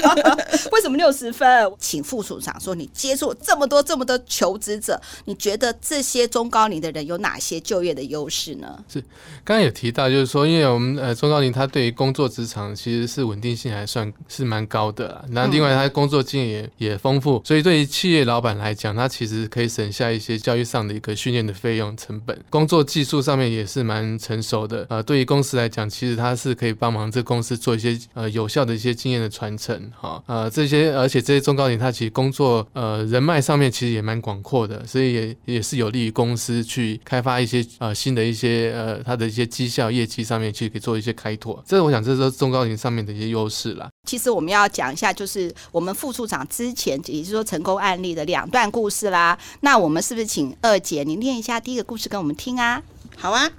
[0.73, 1.71] 为什么六十分？
[1.79, 8.83] 请副处长说，你接触这么多这么多求职者，你觉得这些中高龄的人有哪些就业的优势呢？
[8.89, 8.99] 是，
[9.45, 24.87] 刚刚有提到，就是说，因为我们呃中高龄他对于工作职场其实是稳定性还算是蛮高的，那另外他工作经验也也丰富，所以对于企业老板来讲，他其实可以省下一些教育上的一个训练的费用成本，工作技术上面也是蛮成熟的。
[24.89, 43.89] 呃，对于公司来讲，其实它是可以帮忙这公司做一些呃有效的一些经验的传承哈，呃这些而且这些中高龄他其实工作呃人脉上面其实也蛮广阔的，所以也也是有利于公司去开发一些呃新的一些呃它的一些绩效业绩上面去给做一些开拓，这我想这是中高龄上面的一些优势啦。
[44.07, 49.39] 其实我们要讲一下，就是我们副处长之前也就是说成功案例的两段故事啦。
[49.61, 52.83] 那我们是不是请二姐您念一下第一个故事给我们听啊？
[53.17, 53.51] 好啊。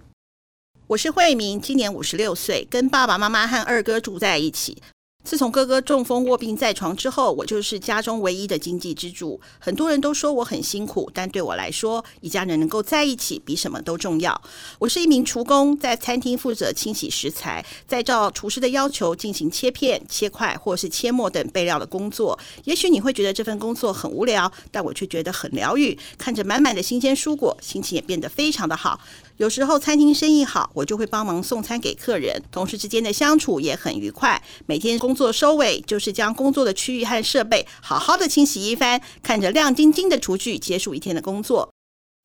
[0.91, 4.81] 我是慧明，今年五十六岁，跟爸爸妈妈和二哥住在一起。
[5.23, 9.39] 自从哥哥中风卧病在床之后，我就是家中唯一的经济支柱。
[9.59, 14.41] 很多人都说我很辛苦，但对我来说，一家人能够在一起比什么都重要。
[14.79, 22.37] 我是一名厨工，在餐厅负责清洗食材，再照厨师的要求进行切片、切块或是切末等备料的工作。
[22.65, 25.97] 也许你会觉得这份工作很无聊，但我却觉得很疗愈。
[26.17, 28.99] 看着满满的新鲜蔬果，心情也变得非常的好。
[29.41, 34.39] 有时候餐厅生意好，我就会帮忙送餐给客人，同事之间的相处也很愉快。
[34.67, 41.71] 每天工作收尾，就是将工作的区域和设备好好的清洗一番，看着亮晶晶的厨具，结束一天的工作。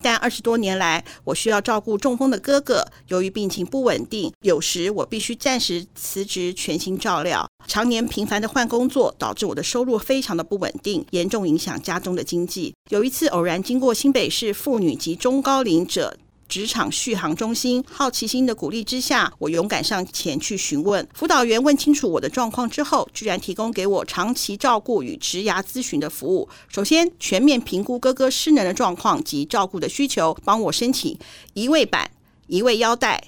[0.03, 7.49] 但二十多年来，我需要照顾中风的哥哥，由于病情不稳定，有时我必须暂时辞职，全心照料。
[7.67, 12.75] 常年频繁的换工作，导致我的收入非常的不稳定，严重影响家中的经济。
[12.91, 16.15] 有一次偶然经过新北市妇女及中高龄者
[16.47, 21.61] 职场续航中心，好奇心的鼓励之下，我勇敢上前去询问辅导员。
[21.61, 26.47] 问清楚我的状况之后，居然提供给我长期照顾与职涯咨询的服务。
[26.69, 31.17] 首先，全面评估哥哥失能的状况及照顾的需求，帮我申请
[31.53, 32.09] 移位板、
[32.47, 33.21] 移位腰带、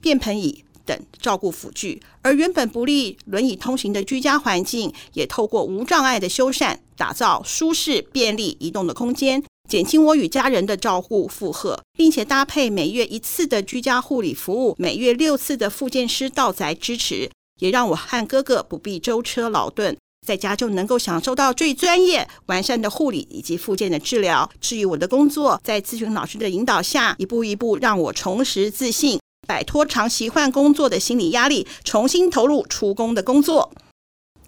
[0.00, 2.02] 便盆椅等照顾辅具。
[2.22, 9.44] 而原本不利轮椅通行的居家环境，也透过无障碍的修缮，打造舒适便利移动的空间。
[9.68, 19.96] 减轻我与家人的照护负荷，并且搭配每月一次的居家护理服务，每月六次的复健师到宅支持，也让我和哥哥不必舟车劳顿，
[20.26, 24.48] 在家就能够享受到最专业、完善的护理以及复健的治疗。
[24.60, 33.72] 至于我的工作，在咨询老师的引导下，一步一步让我重拾自信，摆脱长期换工作的心理压力，重新投入出工的工作。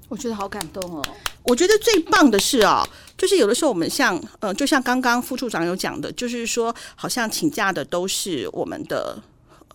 [0.09, 1.03] 我觉得好感动哦！
[1.45, 2.89] 我觉得最棒的是啊。
[3.17, 9.21] 就是有的时候我们像，呃，就像刚刚副处长有讲的，就是说好像请假的都是我们的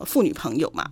[0.06, 0.88] 妇女朋友嘛。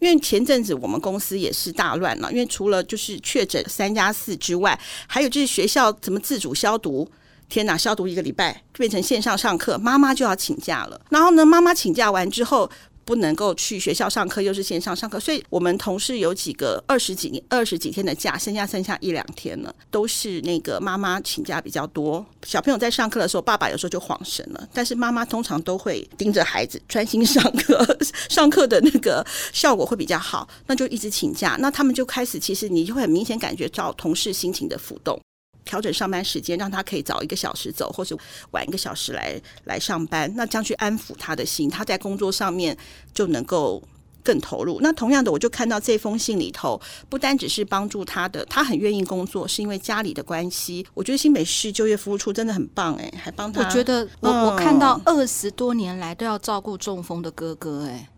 [0.00, 7.08] 因为前阵子我们公司也是大乱了，因为除了就是确诊三加四之外，还有就是学校怎么自主消毒，
[7.48, 11.00] 天哪，消毒一个礼拜变成线上上课，妈妈就要请假了。
[11.10, 12.70] 然后呢，妈妈请假完之后。
[13.04, 22.24] 不能够去学校上课，又是线上上课，所以我们同事有几个二十几年、二十几天的假，剩下剩下一两天了，都是那个妈妈请假比较多。
[22.44, 35.20] 小朋友在上课的时候，爸爸有时候就恍神了，但是妈妈通常都会盯着孩子专心上课，上课的那个效果会比较好，那就一直请假，那他们就开始，其实你就会很明显感觉到同事心情的浮动。
[35.64, 38.16] 调整上班时间，让他可以早一个小时走，或是
[38.50, 42.76] 晚一个小时来来上班，那这样去安抚他的心，他在工作上面
[43.14, 43.82] 就能够
[44.24, 44.80] 更投入。
[44.80, 50.86] 那同样的，我就看到这封信里头，不单只是帮助他的，他很愿意工作，是因为家里的关系。
[50.94, 53.62] 我觉得新北市就业服务处真的很棒，哎，还帮他。
[53.62, 58.08] 我觉得我我看到二十多年来都要照顾中风的哥哥，哎。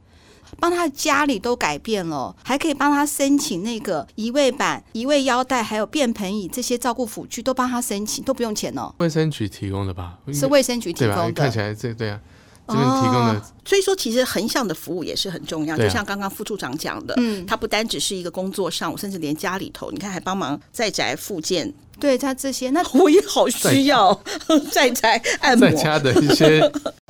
[0.59, 8.95] 帮他的家里都改变了，还可以帮他申请那个移位板、移位腰带，还有便盆椅这些照顾辅具，都帮他申请，都不用钱哦。
[8.99, 10.19] 卫生局提供的吧？
[10.33, 11.33] 是卫生局提供的。
[11.33, 12.21] 看起来这对啊，
[12.69, 13.35] 这边提供的。
[13.35, 15.77] 哦、所以说，其实横向的服务也是很重要。
[15.77, 21.73] 就像刚刚副处长讲的，嗯，他不单只是一个工作上，我甚至连家里头，你看还帮忙在宅复健。
[22.01, 24.21] 对他这些，那我也好需要
[24.73, 26.61] 在宅按摩，在家的一些。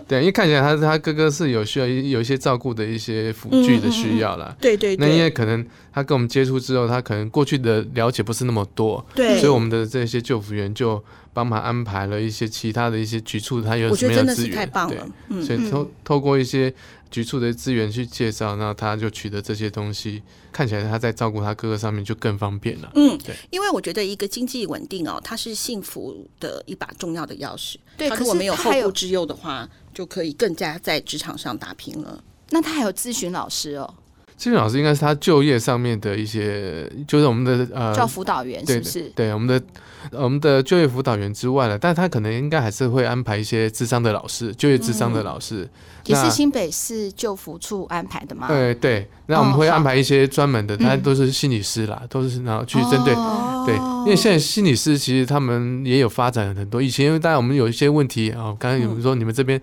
[0.07, 4.55] 对，因为看起来他他哥哥是有需要有一些照顾的一些辅具的需要啦。
[4.61, 4.97] 对对。
[4.97, 9.39] 那因为可能他跟我们接触之后，他可能过去的了解不是那么多，对。
[9.39, 11.03] 所以我们的这些救护员就
[11.35, 14.57] 帮忙安排了一些其他的一些局处，他有什么样的资源？
[14.57, 15.07] 太棒了。
[15.29, 16.73] 对，所以透透过一些
[17.11, 22.91] 局处的资源去介绍，那他就取得这些东西，看起来他在照顾他哥哥上面就更方便了。
[22.95, 23.35] 嗯，对。
[23.51, 27.75] 因为我觉得一个经济稳定哦，它是幸福的一把重要的钥匙。
[27.99, 29.69] 对，如果没有后顾之忧的话。
[29.95, 32.21] 就可以更加在职场上打拼了。
[32.51, 33.95] 那他还有咨询老师哦？
[34.39, 39.01] 咨询老师应该是他就业上面的一些，就是我们的呃，叫辅导员是不是？
[39.15, 39.63] 对，对，我们的
[40.11, 45.71] 我们的就业辅导员之外了，但他可能应该还是会安排一些智商的老师，就业智商的老师，嗯、
[46.07, 48.49] 也是新北市就服处安排的吗？
[48.49, 56.83] 对对，那我们会安排一些专门的，他、哦、都是心理师啦，嗯、都是然后去针对、哦、对，因为现在心理师其实他们也有发展很多。
[56.83, 59.61] 以前因为当然我们有一些问题啊，刚刚有人说你们这边。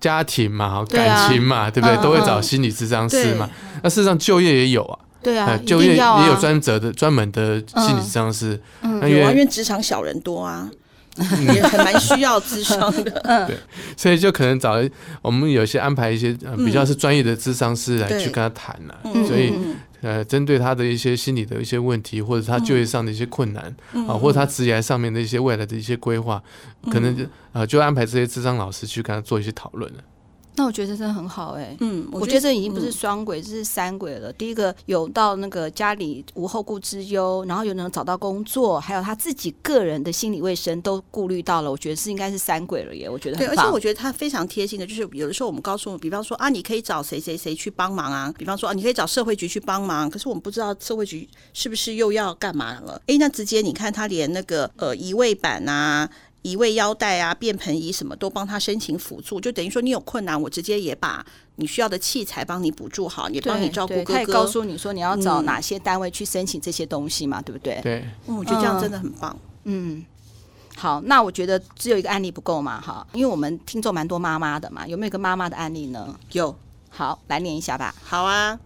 [0.00, 1.96] 家庭嘛，感情嘛，对，不对？
[1.96, 3.48] 嗯、都会找心理咨商师嘛。
[3.52, 4.98] 嗯、那事实上，就业也有啊。
[5.22, 8.60] 对啊，呃、就业也有专责的、专门的心理咨商师。
[8.82, 10.70] 嗯，有啊，因为职场小人多啊，
[11.16, 13.20] 嗯、 也很蛮需要智商的。
[13.24, 13.58] 嗯， 对，
[13.96, 14.76] 所以就可能找
[15.22, 19.10] 我们有些安排一些、呃、比较是专业的智商师来去跟他谈了、啊。
[19.26, 19.52] 所以。
[20.00, 26.42] 呃，针对他的一些心理的一些问题，或者他就业上的一些困难、嗯、啊，或者他职业上面的一些未来的一些规划，
[26.84, 29.98] 嗯、可能就呃就安排这些智商老师去跟他做一些讨论了。
[30.58, 34.32] 那我觉得真的很好哎、欸，嗯，我觉得这已经不是双轨，这是三轨了。
[34.32, 41.70] 第一个有到那个家里无后顾之忧，然后又能找到工作，还有他自己个人的心理卫生都顾虑到了。
[41.70, 43.08] 我觉得是应该是三轨了耶。
[43.08, 50.10] 我觉得对，而且我觉得他非常贴心的，就是有的时候我们告诉，比方说啊，你可以找谁谁谁去帮忙啊，比方说啊，你可以找社会局去帮忙。
[50.10, 53.00] 可是我们不知道社会局是不是又要干嘛了？
[53.06, 56.10] 哎，那直接你看他连那个呃移位板啊。
[56.42, 61.24] 移位腰带啊，便盆椅什么都帮他申请辅助，就等于说你有困难，我直接也把
[61.56, 64.14] 你需要的器材帮你补助好，也帮你照顾哥哥。
[64.14, 67.80] 他也告诉你说你要找哪些单位去申请这些东西嘛，嗯、对不对？
[67.82, 69.36] 对，嗯，我觉得这样真的很棒。
[69.64, 70.04] 嗯，
[70.76, 76.16] 好，那我觉得只有一个案例不够嘛，哈，因为我们听众蛮多妈妈的嘛，有没有一个妈妈的案例呢？
[76.32, 76.56] 有，
[76.88, 77.92] 好，来念一下吧。
[78.02, 78.58] 好啊，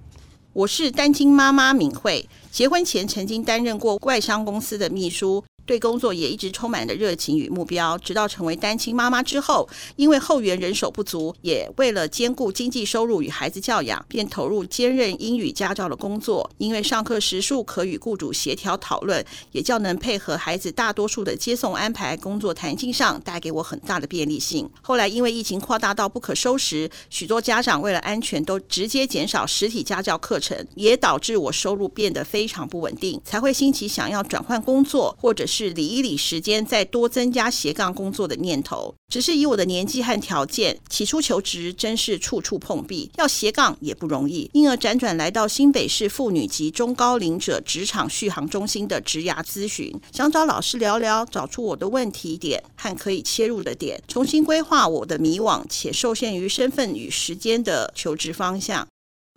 [0.52, 5.42] 我是单亲妈妈敏慧，结婚前曾经担任过外商公司的秘书。
[5.72, 16.50] 对工作也一直充满了热情与目标，直到成为单亲妈妈之后，因为后援人手不足，也为了兼顾经济收入与孩子教养，便投入兼任英语家教的工作。
[16.58, 24.68] 因为上课时数可与雇主协调讨论，也较能配合孩子大多数的接送安排，工作弹性上带给我很大的便利性。
[24.82, 35.61] 后来因为疫情扩大到不可收拾，许多家长为了安全都直接减少实体家教课程，也导致我收入变得非常不稳定，才会兴起想要转换工作，或者是。
[35.62, 38.92] 是理一理时间，再多增加斜杠工作的念头。
[39.08, 58.88] 只是以我的年纪和条件，起初求职真是处处碰壁，要斜杠也不容易，因而辗转来到新北市妇女及中高龄者职场续航中心的职涯咨询，想找老师聊聊，找出我的问题点和可以切入的点，重新规划我的迷惘且受限于身份与时间的求职方向。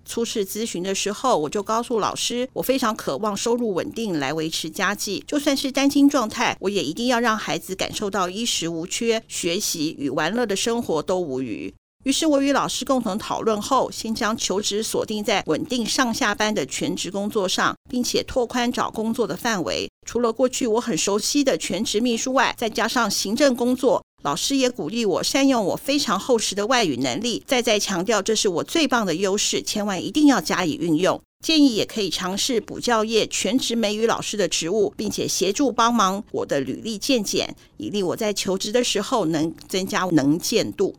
[0.06, 11.74] 初次咨询的时候，我就告诉老师，我非常渴望收入稳定来维持家计，就算是单亲状态，我也一定要让孩子感受到衣食无缺，学习与玩乐的生活都无余。
[12.04, 19.90] 于是，我与老师共同讨论后，先将求职锁定在稳定上下班的全职工作上，并且拓宽找工作的范围。
[20.06, 24.05] 除了过去我很熟悉的全职秘书外，再加上行政工作。
[24.26, 31.22] 老师也鼓励我善用我非常厚实的外语能力，再再强调这是我最棒的优势，千万一定要加以运用。
[31.46, 40.96] 建议也可以尝试补教业全职美语老师的职务，并且协助帮忙我的履历健检，以利我在求职的时候能增加能见度。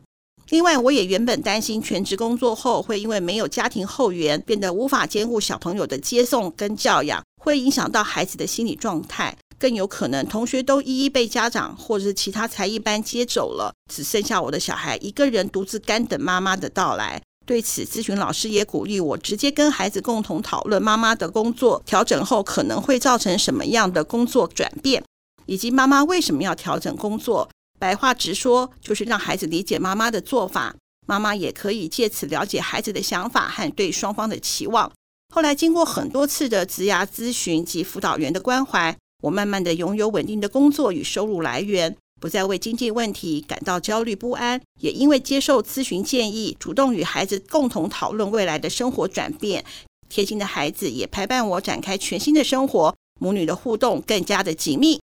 [0.47, 9.35] 另外，我也原本担心全职工作后会因为没有家庭后援，变得无法兼顾小朋友的接送跟教养，会影响到孩子的心理状态。
[9.59, 17.21] 更有可能，同学都一一被家长或者是其他才艺班接走了，只剩下我的小孩一个人独自干等妈妈的到来。
[17.45, 25.01] 对此，咨询老师也鼓励我直接跟孩子共同讨论妈妈的工作调整后可能会造成什么样的工作转变，
[25.45, 27.49] 以及妈妈为什么要调整工作。
[27.79, 30.75] 白话直说，就是让孩子理解妈妈的做法，
[31.07, 34.91] 妈妈也可以借此了解孩子的想法和对双方的期望。
[35.33, 38.95] 后来，经过很多次的职涯咨询及辅导员的关怀。
[39.23, 49.65] 我慢慢的拥有稳定的工作与收入来源，不再为经济问题感到焦虑不安，也因为接受咨询建议，主动与孩子共同讨论未来的生活转变，
[50.09, 54.99] 贴心的孩子也陪伴我展开全新的生活，母女的互动更加的紧密。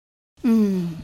[0.44, 0.98] 嗯。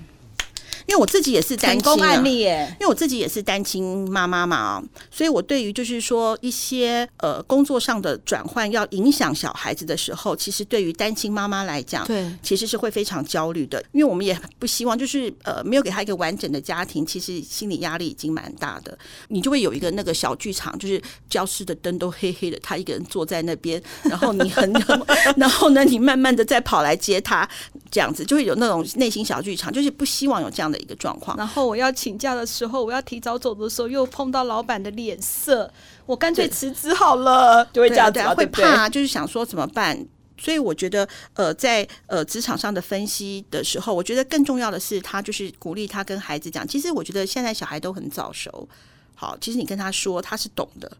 [0.87, 18.95] 因为我自己也是单亲案例耶，因为我自己也是单亲妈妈嘛，所以我对于就是说一些呃工作上的转换要影响小孩子的时候，其实对于单亲妈妈来讲，对，其实是会非常焦虑的，因为我们也不希望就是呃没有给他一个完整的家庭，其实心理压力已经蛮大的。
[19.29, 24.71] 你就会有一个那个小剧场，就是教室的灯都黑黑的，他一个人坐在那边，然后你很，
[25.35, 27.49] 然后呢你慢慢的再跑来接他，
[27.89, 30.74] 这样子就会有那种内心小剧场，就是不希望有这样的。
[30.79, 35.71] 一个状况，然后我要请假的时候，我要提早走的时候，又碰到老板的脸色，
[36.05, 40.05] 我干脆辞职好了，就会这样子，会怕，就是想说怎么办？
[40.38, 48.67] 所以我觉得，呃，在呃职场上的分析的时候，我觉得更重要的是，他就是鼓励他跟孩子讲，其实我觉得现在小孩都很早熟，
[49.15, 50.91] 好，其实你跟他说，他是懂的，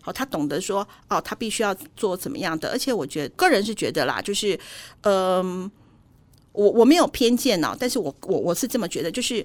[0.00, 4.58] 好，他懂得说，哦，他必须要做怎么样的，而且我觉得个人是觉得啦，就是，
[5.02, 5.70] 嗯、呃。
[6.56, 9.44] 我我没有偏见呢，但是我我我是这么觉得，就是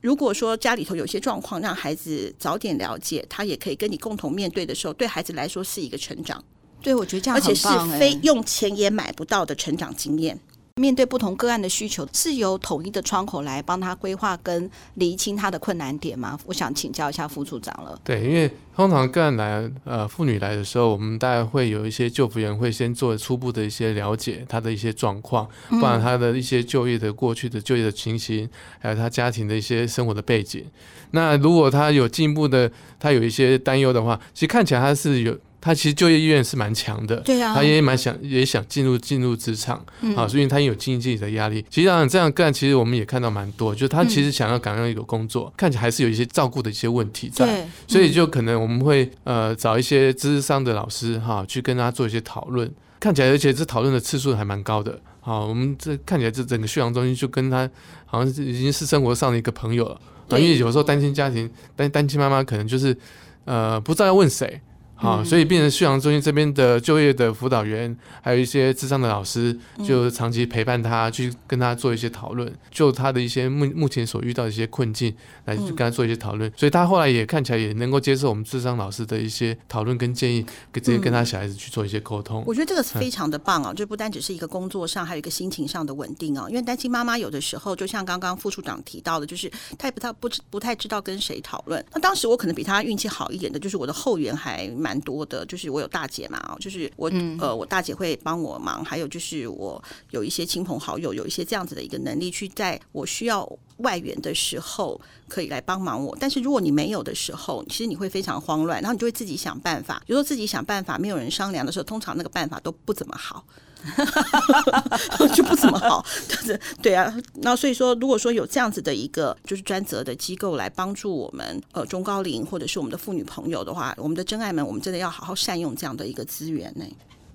[0.00, 6.42] 如果说家里头有些状况，让孩子早点了解，他也可以跟你共同面对的时候，对孩子来说是一个成长。
[6.80, 7.68] 对，我觉得这样而且是
[7.98, 10.38] 非用钱也买不到的成长经验。
[10.76, 16.38] 面对不同个案的需求，是由统一的窗口来帮他规划跟厘清他的困难点吗？
[16.46, 17.98] 我想请教一下副处长了。
[18.02, 28.48] 对，因为通常个案来，呃，妇女来的时候，我们大概会有一些救服员会先做初步的一些了解，他的一些状况，不然他的一些就业的过去的就业的情形，
[28.78, 30.64] 还有他家庭的一些生活的背景。
[31.10, 35.36] 那如果他有进一步的，他有一些担忧的话，其实看起来他是有。
[35.64, 41.64] 他其实就业意愿是蛮强的，对啊，他也蛮想也想进入进入职场，嗯、啊，所以他也有经济的压力。
[41.70, 52.68] 其实这样这样干，其实我们也看到蛮多，就是他其实想要赶上一个工作，嗯、看起来还是有一些照顾的一些问题在，对所以就可能我们会呃找一些资商的老师哈、啊，去跟他做一些讨论。
[52.98, 57.70] 看起来，而且这讨论的次数还蛮高的，好，我们这看起来这整个续航中心就跟他
[58.04, 62.96] 好像是已经是生活上的一个朋友了，啊，因为有时候单亲家庭单单亲妈妈可能就是
[63.44, 64.60] 呃不知道要问谁。
[65.02, 75.12] 啊，所以变成旭阳中心这边的就业的辅导员，还有一些智障的老师，就长期陪伴他，去跟他做一些讨论，就他的一些目目前所遇到的一些困境，
[75.46, 76.50] 来去跟他做一些讨论。
[76.56, 82.44] 所以他后来也看起来也能够接受我们智商老师的一些讨论跟建议，跟直接跟他小孩子去做一些沟通。
[82.46, 86.46] 我觉得这个是非常的棒啊，就不单只是一个工作上，还有一个心情上的稳定啊。
[86.48, 91.84] 因为单亲妈妈有的时候，就像刚刚副处长提到的，就是他也不太不不太知道跟谁讨论。
[91.92, 94.91] 那当时我可能比他运气好一点的，就是我的后援还蛮。
[94.92, 106.14] 蛮多的，就是我有大姐嘛，就是我、嗯、呃，我大姐会帮我忙，还有就是我有一些亲朋好友，有一些这样子的一个能力，去在我需要外援的时候可以来帮忙我。
[106.20, 110.02] 但是如果你没有的时候，其实你会非常慌乱，然后你就会自己想办法。
[110.06, 113.42] 比如说自己想办法，没有人商量的时候，通常那个办法都不怎么好。
[115.34, 117.12] 就不怎么好，就 是对啊。
[117.34, 126.84] 那所以说，如果说有这样子的一个就是专责的机构来帮助我们呃中高龄或者是我们的妇女朋友的话，我们的真爱们，我们真的要好好善用这样的一个资源呢。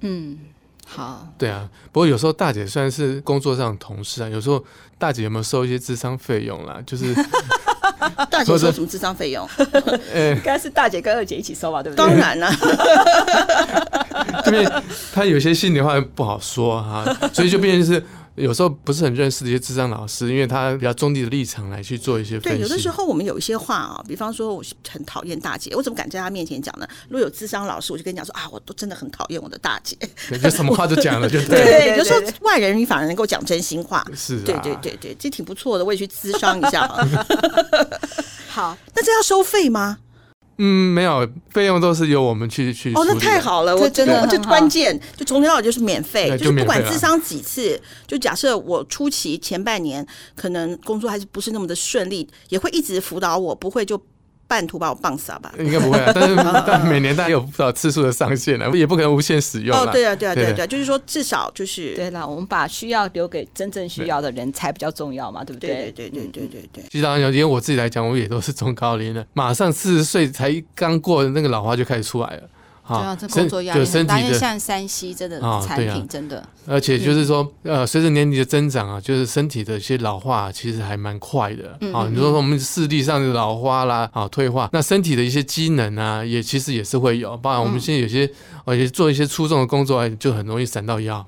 [0.01, 0.37] 嗯，
[0.85, 1.27] 好。
[1.37, 4.63] 对啊，不过有时候大姐虽然是工作上的同事啊，有时候
[4.97, 6.81] 大姐有没有收一些智商费用啦？
[6.85, 7.13] 就是。
[8.29, 9.47] 大姐收什么智商费用？
[10.15, 12.05] 应该是大姐跟二姐一起收吧，对不对？
[12.05, 12.51] 当然了，
[14.47, 14.67] 因为
[15.13, 18.03] 他有些心里话不好说哈，所以就变成是。
[18.37, 22.59] 有时候不是很认识的一些智商老师，因为他比较中立的立场来去做一些分析。
[22.59, 26.87] 对，有的时候我们有一些话啊，比方说我很讨厌大姐，我怎么敢在她面前讲呢？
[27.09, 29.97] 如果有智商老师，我就跟你讲说啊，我都真的很讨厌我的大姐。
[30.41, 31.63] 就什么话都讲了， 就对。
[31.63, 34.05] 对，有时候外人你反而能够讲真心话。
[34.15, 36.87] 是、啊，对对对对，这挺不错的，我也去咨商一下。
[38.47, 39.97] 好，那这要收费吗？
[40.57, 42.91] 嗯，没有，费用都是由我们去去。
[42.93, 50.05] 哦，那太好了，我真的，就关键就从头到尾就是免费，就是不管智商几次，就假设我初期前半年
[50.35, 54.01] 可能工作还是不是那么的顺利，也会一直辅导我，不会就。
[54.47, 55.51] 半途把我棒死吧？
[55.59, 56.35] 应该不会啊，但是
[56.65, 59.77] 但每年大概有不少次数的上限了，也不可能无限使用。
[59.77, 65.91] 哦，对啊，对啊，对啊，对啊，就是说至少就是对啦，我们把需要留给真正需要的人才比较重要嘛，对不对？
[65.91, 66.83] 对对对对对对。
[66.89, 72.43] 其实当然，因为我自己来讲，我也都是中高龄了，马上四十岁才刚过那个老花就开始出来了。
[72.87, 82.07] 对啊，这工作压力很大，因为像山西真的产品真的，而且就是说，呃，随着年龄的增长啊，就是身体的一些老化，其实还蛮快的啊。
[82.09, 87.35] 你说说我们视力上的老花啦，啊，退化，那身体的一些机能啊，也其实也是会有。
[87.37, 88.29] 包括我们现在有些，
[88.63, 91.25] 而且做一些粗重的工作，就很容易闪到腰。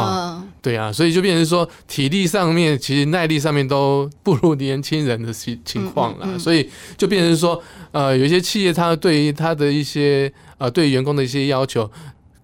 [0.00, 10.32] 啊，对啊，所以就变成说，体力上面其实耐力上面都不如年轻人的情情况了，所以就变成说，呃，有一些企业它对于它的一些。
[10.62, 11.90] 呃，对员工的一些要求，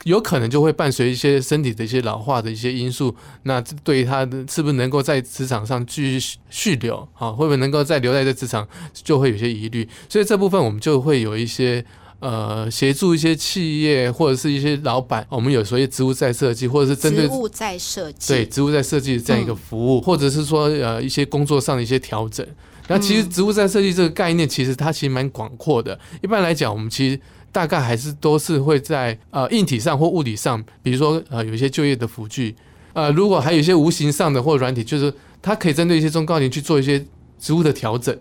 [0.02, 3.14] 有可能就会伴随一些身体的一些老化的一些因素。
[3.44, 9.88] 那对于他的是不是能够在职场上继续续留啊，会不会能够再留在这职场，就会有些疑虑。
[10.08, 11.84] 所以这部分我们就会有一些
[12.20, 22.46] 呃协助一些企业或者是一些老板，我们有所谓植物再设计，或者是针对植物再设计，对植物再设计的这样一个服务，嗯、或者是说呃一些工作上的一些调整。
[22.88, 25.98] 那其实植物再设计这个概念，其实它其实蛮广阔的。
[26.22, 27.20] 一般来讲，我们其实。
[27.50, 32.54] 大概还是都是会在呃硬体上或物理上，比如说呃有一些就业的辅具，
[32.92, 37.02] 呃如果还有一些无形上的或软体，就是它可以针对一些中高龄去做一些
[37.40, 38.14] 植物的调整，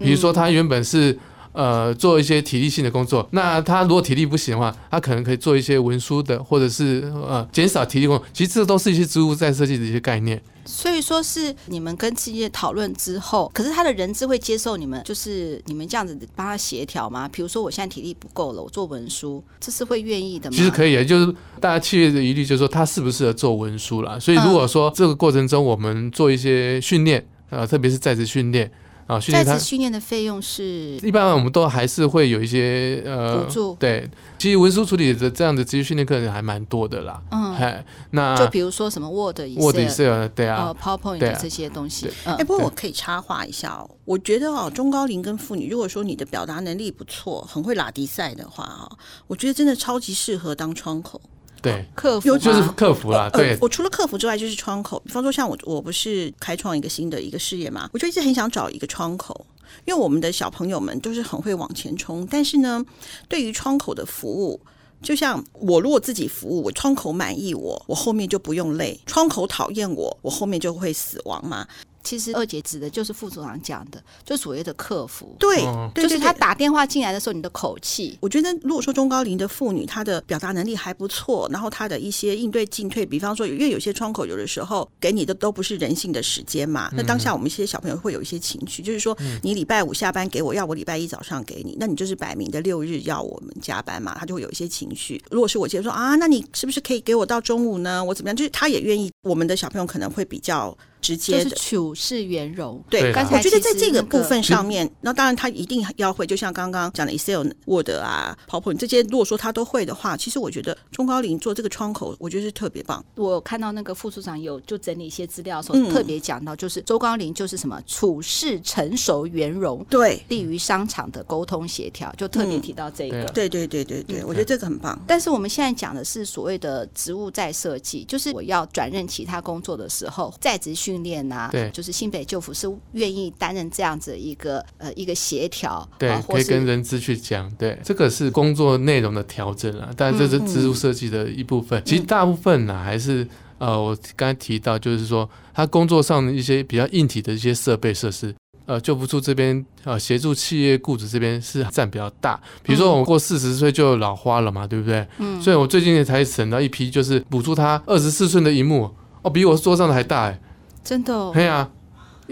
[0.00, 1.16] 比如说它原本是
[1.52, 10.40] 呃做一些体力性的工作，那他如果体力不行的话，他可能可以做一些文书的，或者是呃减少体力工作，其实这都是一些职务在设计的一些概念。
[10.64, 17.28] 所以说是你们跟企业讨论之后，可是他的人资会接受你们，就是你们这样子帮他协调吗？
[17.28, 20.56] 比如说我现在体力不够了，我做文书，这是会愿意的吗？
[20.56, 24.16] 其实可以，就是大家企业的疑虑就是说他适不适合做文书啦。
[24.20, 28.70] 所以如果说这个过程中我们做一些训练，呃，特别是在职训练，
[29.06, 29.52] 啊，训练他。
[29.52, 33.76] 在职训练的费用是一般我们都还是会有一些呃补助。
[33.78, 37.22] 对，其实文书处理的这样的职业训练课程还蛮多的啦。
[37.30, 42.10] 嗯，哎，那就比如说什么 Word、Word、Excel，对啊，PowerPoint 这些东西。
[42.24, 51.20] 哎，不过我可以插话一下哦，我觉得哦，中高龄跟妇女，如果说你的表达能力不错，很会拉迪赛的话哦，我觉得真的超级适合当窗口。
[51.62, 53.30] 对，客服就是客服啦。
[53.30, 55.00] 对，我除了客服之外，就是窗口。
[55.06, 59.46] 比方说，像我，我不是开创一个新的一个事业嘛，我就一直很想找一个窗口，
[59.84, 62.26] 因为我们的小朋友们都是很会往前冲。
[62.28, 62.84] 但是呢，
[63.28, 64.60] 对于窗口的服务，
[65.00, 71.66] 就像我如果自己服务，我窗口满意我，我后面就不用累；窗口讨厌我，我后面就会死亡嘛。
[72.04, 75.62] 其实二姐指的就是副组长讲的，就所谓的客服，对，
[75.94, 78.18] 就是他打电话进来的时候，你的口气。
[78.20, 95.22] 我觉得，如果说中高龄的妇女，她的表达能力还不错，然后她的一些应对进退，比方说，因为有些窗口有的时候给你的都不是人性的时间嘛，那当下我们一些小朋友会有一些情绪，就是说，你礼拜五下班给我，要我礼拜一早上给你，那你就是摆明的六日要我们加班嘛，他就会有一些情绪。
[95.30, 98.02] 如果是我接说啊，那你是不是可以给我到中午呢？
[98.04, 98.36] 我怎么样？
[98.36, 100.76] 就是他也愿意，我们的小朋友可能会比较。
[101.02, 113.04] 直接的就是处事圆融，对，刚才我觉得在这个部分上面，那当然他一定要会，就像刚刚讲的 Excel、Word 啊、PowerPoint 这些，如果说他都会的话，其实我觉得中高龄做这个窗口，我觉得是特别棒。
[113.16, 123.24] 我看到那个副处长有就整理一些资料的时候，特别讲到，就是周高龄就是什么处事成熟圆融，对，利于商场的沟通协调，就特别提到这个。
[123.32, 124.98] 对对对对对，我觉得这个很棒。
[125.06, 131.70] 但是我们现在讲的是所谓的职务再设计，就是我要转任其他工作的时候，在职训练啊，对。
[131.70, 141.80] 就是新北就服是愿意担任这样子一个呃一个协调，对，啊、可以跟人资去讲，对，这个是工作内容的调整啊，但这是职务设计的一部分。
[141.80, 143.26] 嗯、其实大部分呢、啊，还是
[143.58, 148.34] 呃，我刚才提到，就是说他工作上的一些比较硬体的一些设备设施，
[148.66, 152.38] 呃，就服处这边呃协助企业雇主这边是占比较大。
[152.62, 155.06] 比如说我过四十岁就老花了嘛，对不对？
[155.18, 155.40] 嗯。
[155.40, 158.90] 所以我最近才省到一批，就是补助他二十四寸的荧幕，
[159.22, 160.40] 哦，比我桌上的还大哎。
[160.84, 161.30] 真的、哦？
[161.34, 161.68] 对啊，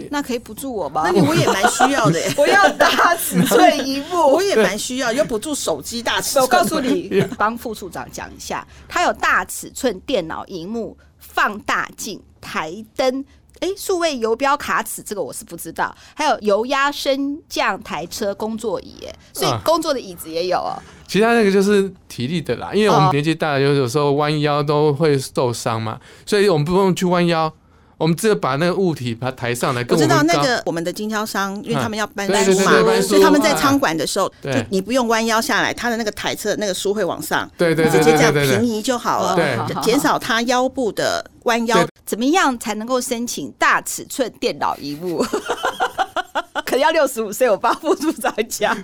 [0.09, 1.03] 那可以补助我吧？
[1.05, 2.19] 那你我也蛮需要的。
[2.37, 6.43] 我要大尺寸萤幕， 我也蛮需要，要补助手机大尺寸。
[6.43, 13.23] 我告诉你， 帮副处长讲一下，他有大尺寸电脑荧幕、放大镜、台灯，
[13.59, 15.95] 哎，数位游标卡尺，这个我是不知道。
[16.15, 20.81] 还有油压升降台车工作椅，所以工作的椅子也有哦。
[21.07, 27.53] 其他那个就是体力的啦，因为我们年纪大了，有有时候弯腰都会受伤嘛，所以我们不用去弯腰。
[28.01, 29.85] 我们只有把那个物体把它抬上来。
[29.87, 41.85] 我知道那个我们的经销商，因为他们要搬书嘛，所以他们在仓管的时候，就你不用弯腰下来，他的那个台车那个书会往上，对对，直接这样平移就好了，减少他腰部的弯腰。
[42.03, 45.23] 怎么样才能够申请大尺寸电脑萤幕？
[46.65, 48.75] 可能要六十五岁，我帮副处长讲。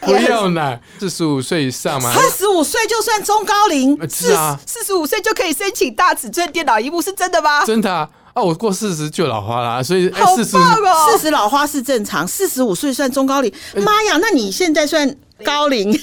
[0.00, 2.14] 不用了，四十五岁以上嘛。
[2.14, 7.64] 四十五岁就算中高龄，是啊，四十五岁就可以申请大尺寸电脑萤幕，是真的吗？
[7.64, 8.08] 真的啊。
[8.34, 13.52] 哦，我过四十就老花啦，所以四十四十老花是正常，四十五岁算中高龄。
[13.76, 15.08] 妈呀，那你现在算
[15.44, 15.96] 高龄？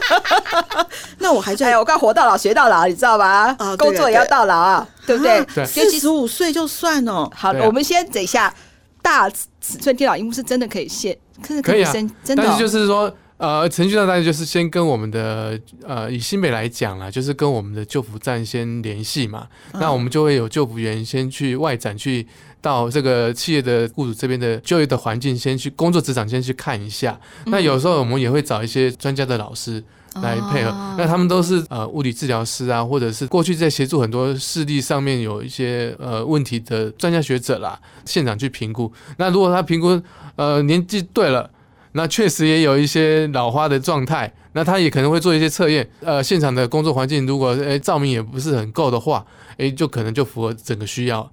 [1.18, 3.56] 那我还在，我刚活到老学到老，你知道吧？
[3.58, 5.64] 啊，工作也要到老啊，对不对？
[5.64, 7.30] 四十五岁就算哦。
[7.34, 8.52] 好，我们先等一下，
[9.00, 12.44] 大尺寸电脑荧幕是真的可以现，可是可以升，真的。
[12.44, 13.10] 但是就是说。
[13.38, 19.46] 呃，程序上大概就是先跟我们的呃，以新北来讲啦，就是跟我们的救服站先联系嘛。
[19.72, 22.26] 嗯、那我们就会有救服员先去外展，去
[22.60, 27.16] 到这个企业的雇主这边的就业的环境，先去工作职场先去看一下。
[27.44, 29.80] 嗯、那有时候我们也会找一些专家的老师
[30.14, 30.70] 来配合。
[30.70, 38.92] 哦、那他们都是呃物理治疗师啊，或者是过去在协助很多视力上面有一些呃问题的专家学者啦，现场去评估。
[39.16, 40.02] 那如果他评估
[40.34, 41.48] 呃年纪对了。
[41.92, 45.88] 那确实也有一些老花的状态，那他也可能会做一些测验。
[46.00, 49.24] 呃，现场的工作环境如果诶、欸、照明也不是很够的话，
[49.56, 51.30] 诶、欸，就可能就符合整个需要。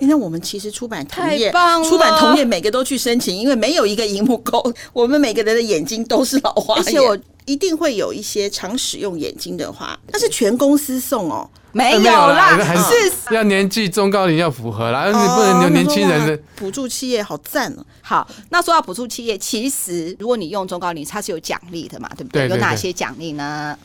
[0.00, 1.50] 因为我们其实出版同业，
[1.88, 7.16] 出版同业每个都去申请，因为没有一个荧幕够，我们每个人的眼睛都是老花眼，而且我
[7.48, 11.48] 一定会有一些常使用眼睛的话，那是全公司送哦。
[11.72, 12.94] 没有啦，还是
[13.34, 17.84] 要年纪中高龄要符合啦，你不能有年轻人的补助企业好赞哦。
[18.00, 22.48] 好，那说到补助企业，其实如果你用中高龄，它是有奖励的嘛，对不对？
[22.48, 23.78] 有哪些奖励呢？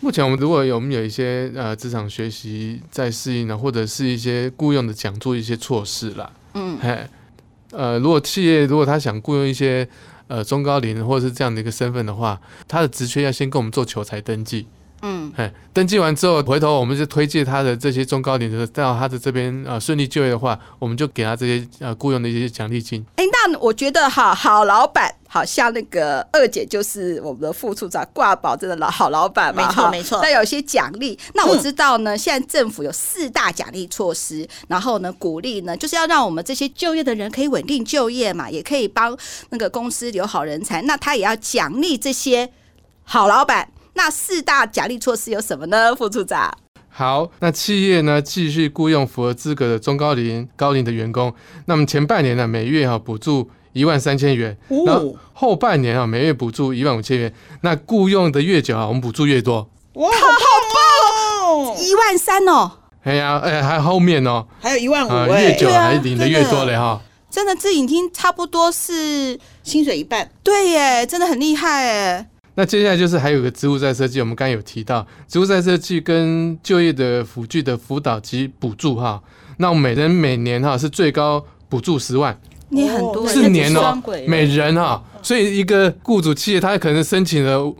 [0.00, 6.30] 目前我们如果有我们有一些呃职场学习在适应呢，或者是一些雇佣的讲座一些措施啦。
[6.54, 7.06] 嗯，嘿，
[7.70, 9.88] 呃，如果企业如果他想雇佣一些
[10.28, 14.66] 呃中高龄或者是这样的一个身份的话，他的职缺要先跟我们做求才登记。
[15.02, 23.04] 嗯，哎，登记完之后，回头我们就推荐他的这些中高龄的到他的这边呃顺利就业的话，我们就给他这些呃雇佣的一些奖励金。
[23.16, 30.20] 哎，那我觉得哈，好老板，好像那个二姐就是我们的副处长挂保真的老好老板嘛，没错没错。
[30.22, 39.18] 那有些奖励，那我知道呢，现在政府有四大奖励措施，然后呢鼓励呢就是要让我们这些就业的人可以稳定就业嘛，也可以帮
[39.50, 42.48] 那个公司留好人才，那他也要奖励这些
[43.02, 43.71] 好老板。
[43.94, 45.94] 那四大奖励措施有什么呢？
[45.94, 46.52] 副处长，
[46.88, 51.34] 好，那企业呢继续雇佣符合资格的中高龄高龄的员工，
[51.66, 57.32] 那么前半年呢每月哈补助一万三千元，那、哦、后半年啊每月补助一万五千元，
[57.62, 59.68] 那雇佣的越久啊我们补助越多。
[59.94, 60.16] 哇，好
[60.74, 61.76] 棒哦！
[61.78, 62.72] 一万三哦。
[63.04, 67.00] 哎呀，哎还后面哦，还有一万五、呃，越久还领的越多嘞哈。
[67.30, 70.30] 真的，这已经差不多是薪水一半。
[70.42, 72.26] 对耶，真的很厉害耶。
[72.54, 79.22] 那接下来就是还有个职务再设计，我们刚刚有提到职务再设计跟就业的辅具的辅导及补助哈，
[79.56, 82.38] 那我们每人每年哈是最高补助十万，
[82.68, 87.72] 你很多四年哦，每人哈，所以一个雇主企业他可能申请了五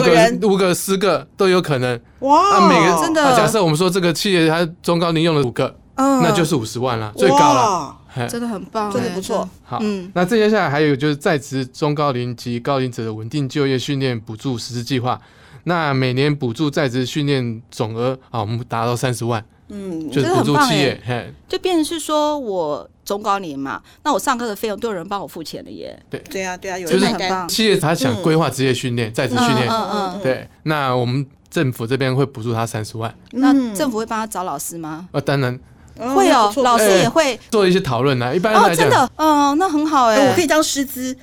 [0.00, 2.00] 个人、五个、十个都有可能。
[2.20, 7.96] 哇，那每个真的，假设我们说这个企业它中高龄用了五个，那就是五十万了，最高了。
[8.28, 9.48] 真的很棒，真的不错。
[9.64, 15.20] 好，嗯，那这接下来还有就是在职中高龄及高龄者的稳定就业训练补助实施计划，
[15.64, 26.00] 那每年补助在职训练总额啊，我们达到三十万，嗯，就是补助企业，嘿，就变成是说我中高龄嘛，那我上课的费用都有人帮我付钱了耶。
[26.08, 27.48] 对，对啊，对啊，有人很棒。
[27.48, 33.14] 企业他想规划职业训练，在职训练，嗯嗯，对，那我们政府这边会补助他三十万。
[33.32, 35.08] 那政府会帮他找老师吗？
[35.12, 35.58] 啊，当然。
[35.98, 38.34] 会哦，老师也会做一些讨论呢。
[38.34, 41.16] 一般，哦，真的，嗯，那很好哎，我可以当师资。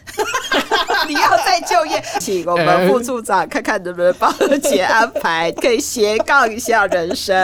[1.08, 7.36] 你要再就业， 请我们副处长看看能不能帮姐安排，可以斜杠一下人生。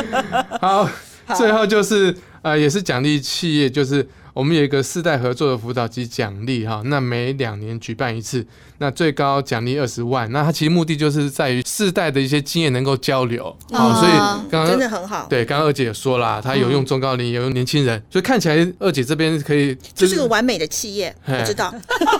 [0.60, 0.88] 好，
[1.34, 4.08] 最后就是呃，也是奖励企业，就是。
[4.34, 8.46] 我们有一个世代合作的辅导及奖励哈，那每两年举办一次，
[8.82, 10.30] 那最高奖励二十万。
[10.32, 14.12] 那它其实目的就是在于世代的一些经验能够交流，好，所以
[14.50, 15.26] 刚刚真的很好。
[15.30, 21.72] 对，刚刚二姐也说了，她有用中高龄，也有用年轻人，所以看起来二姐这边可以，就是个完美的企业，我知道，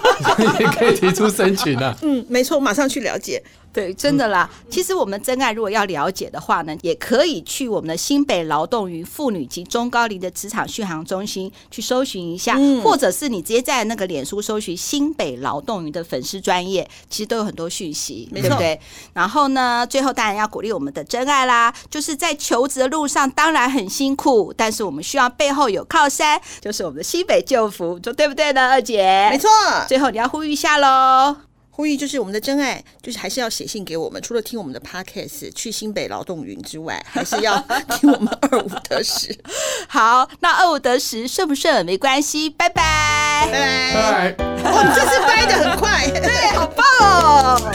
[0.61, 1.99] 也可以提出申请了。
[2.03, 3.43] 嗯，没错，马上去了解。
[3.73, 4.51] 对，真的啦。
[4.69, 18.81] 其实我们真爱如果要了解的话呢，也可以去我们的新北劳动与妇女及中高龄的职场续航中心去搜寻一下，嗯、或者是你直接在那个脸书搜寻新北劳动与的粉丝专页，其实都有很多讯息，没错，对不对？
[19.13, 29.29] 然后呢，最后当然要鼓励我们的真爱啦，就是在求职的路上当然很辛苦，但是我们需要背后有靠山，就是我们的西北就服，说对不对呢，二姐？
[29.31, 29.49] 没错。
[29.87, 31.52] 最后你要呼吁一下喽。
[31.83, 34.22] 呼吁就是我们的真爱，就是还是要写信给我们。
[34.22, 37.59] 除了听我们的 podcast 去新北劳动云之外，还是要
[37.99, 39.37] 听我们二五得十。
[39.91, 44.45] 好，那二五得十顺不顺没关系，拜拜，拜拜。
[44.70, 47.72] 我们这次掰的很快，对，好棒哦。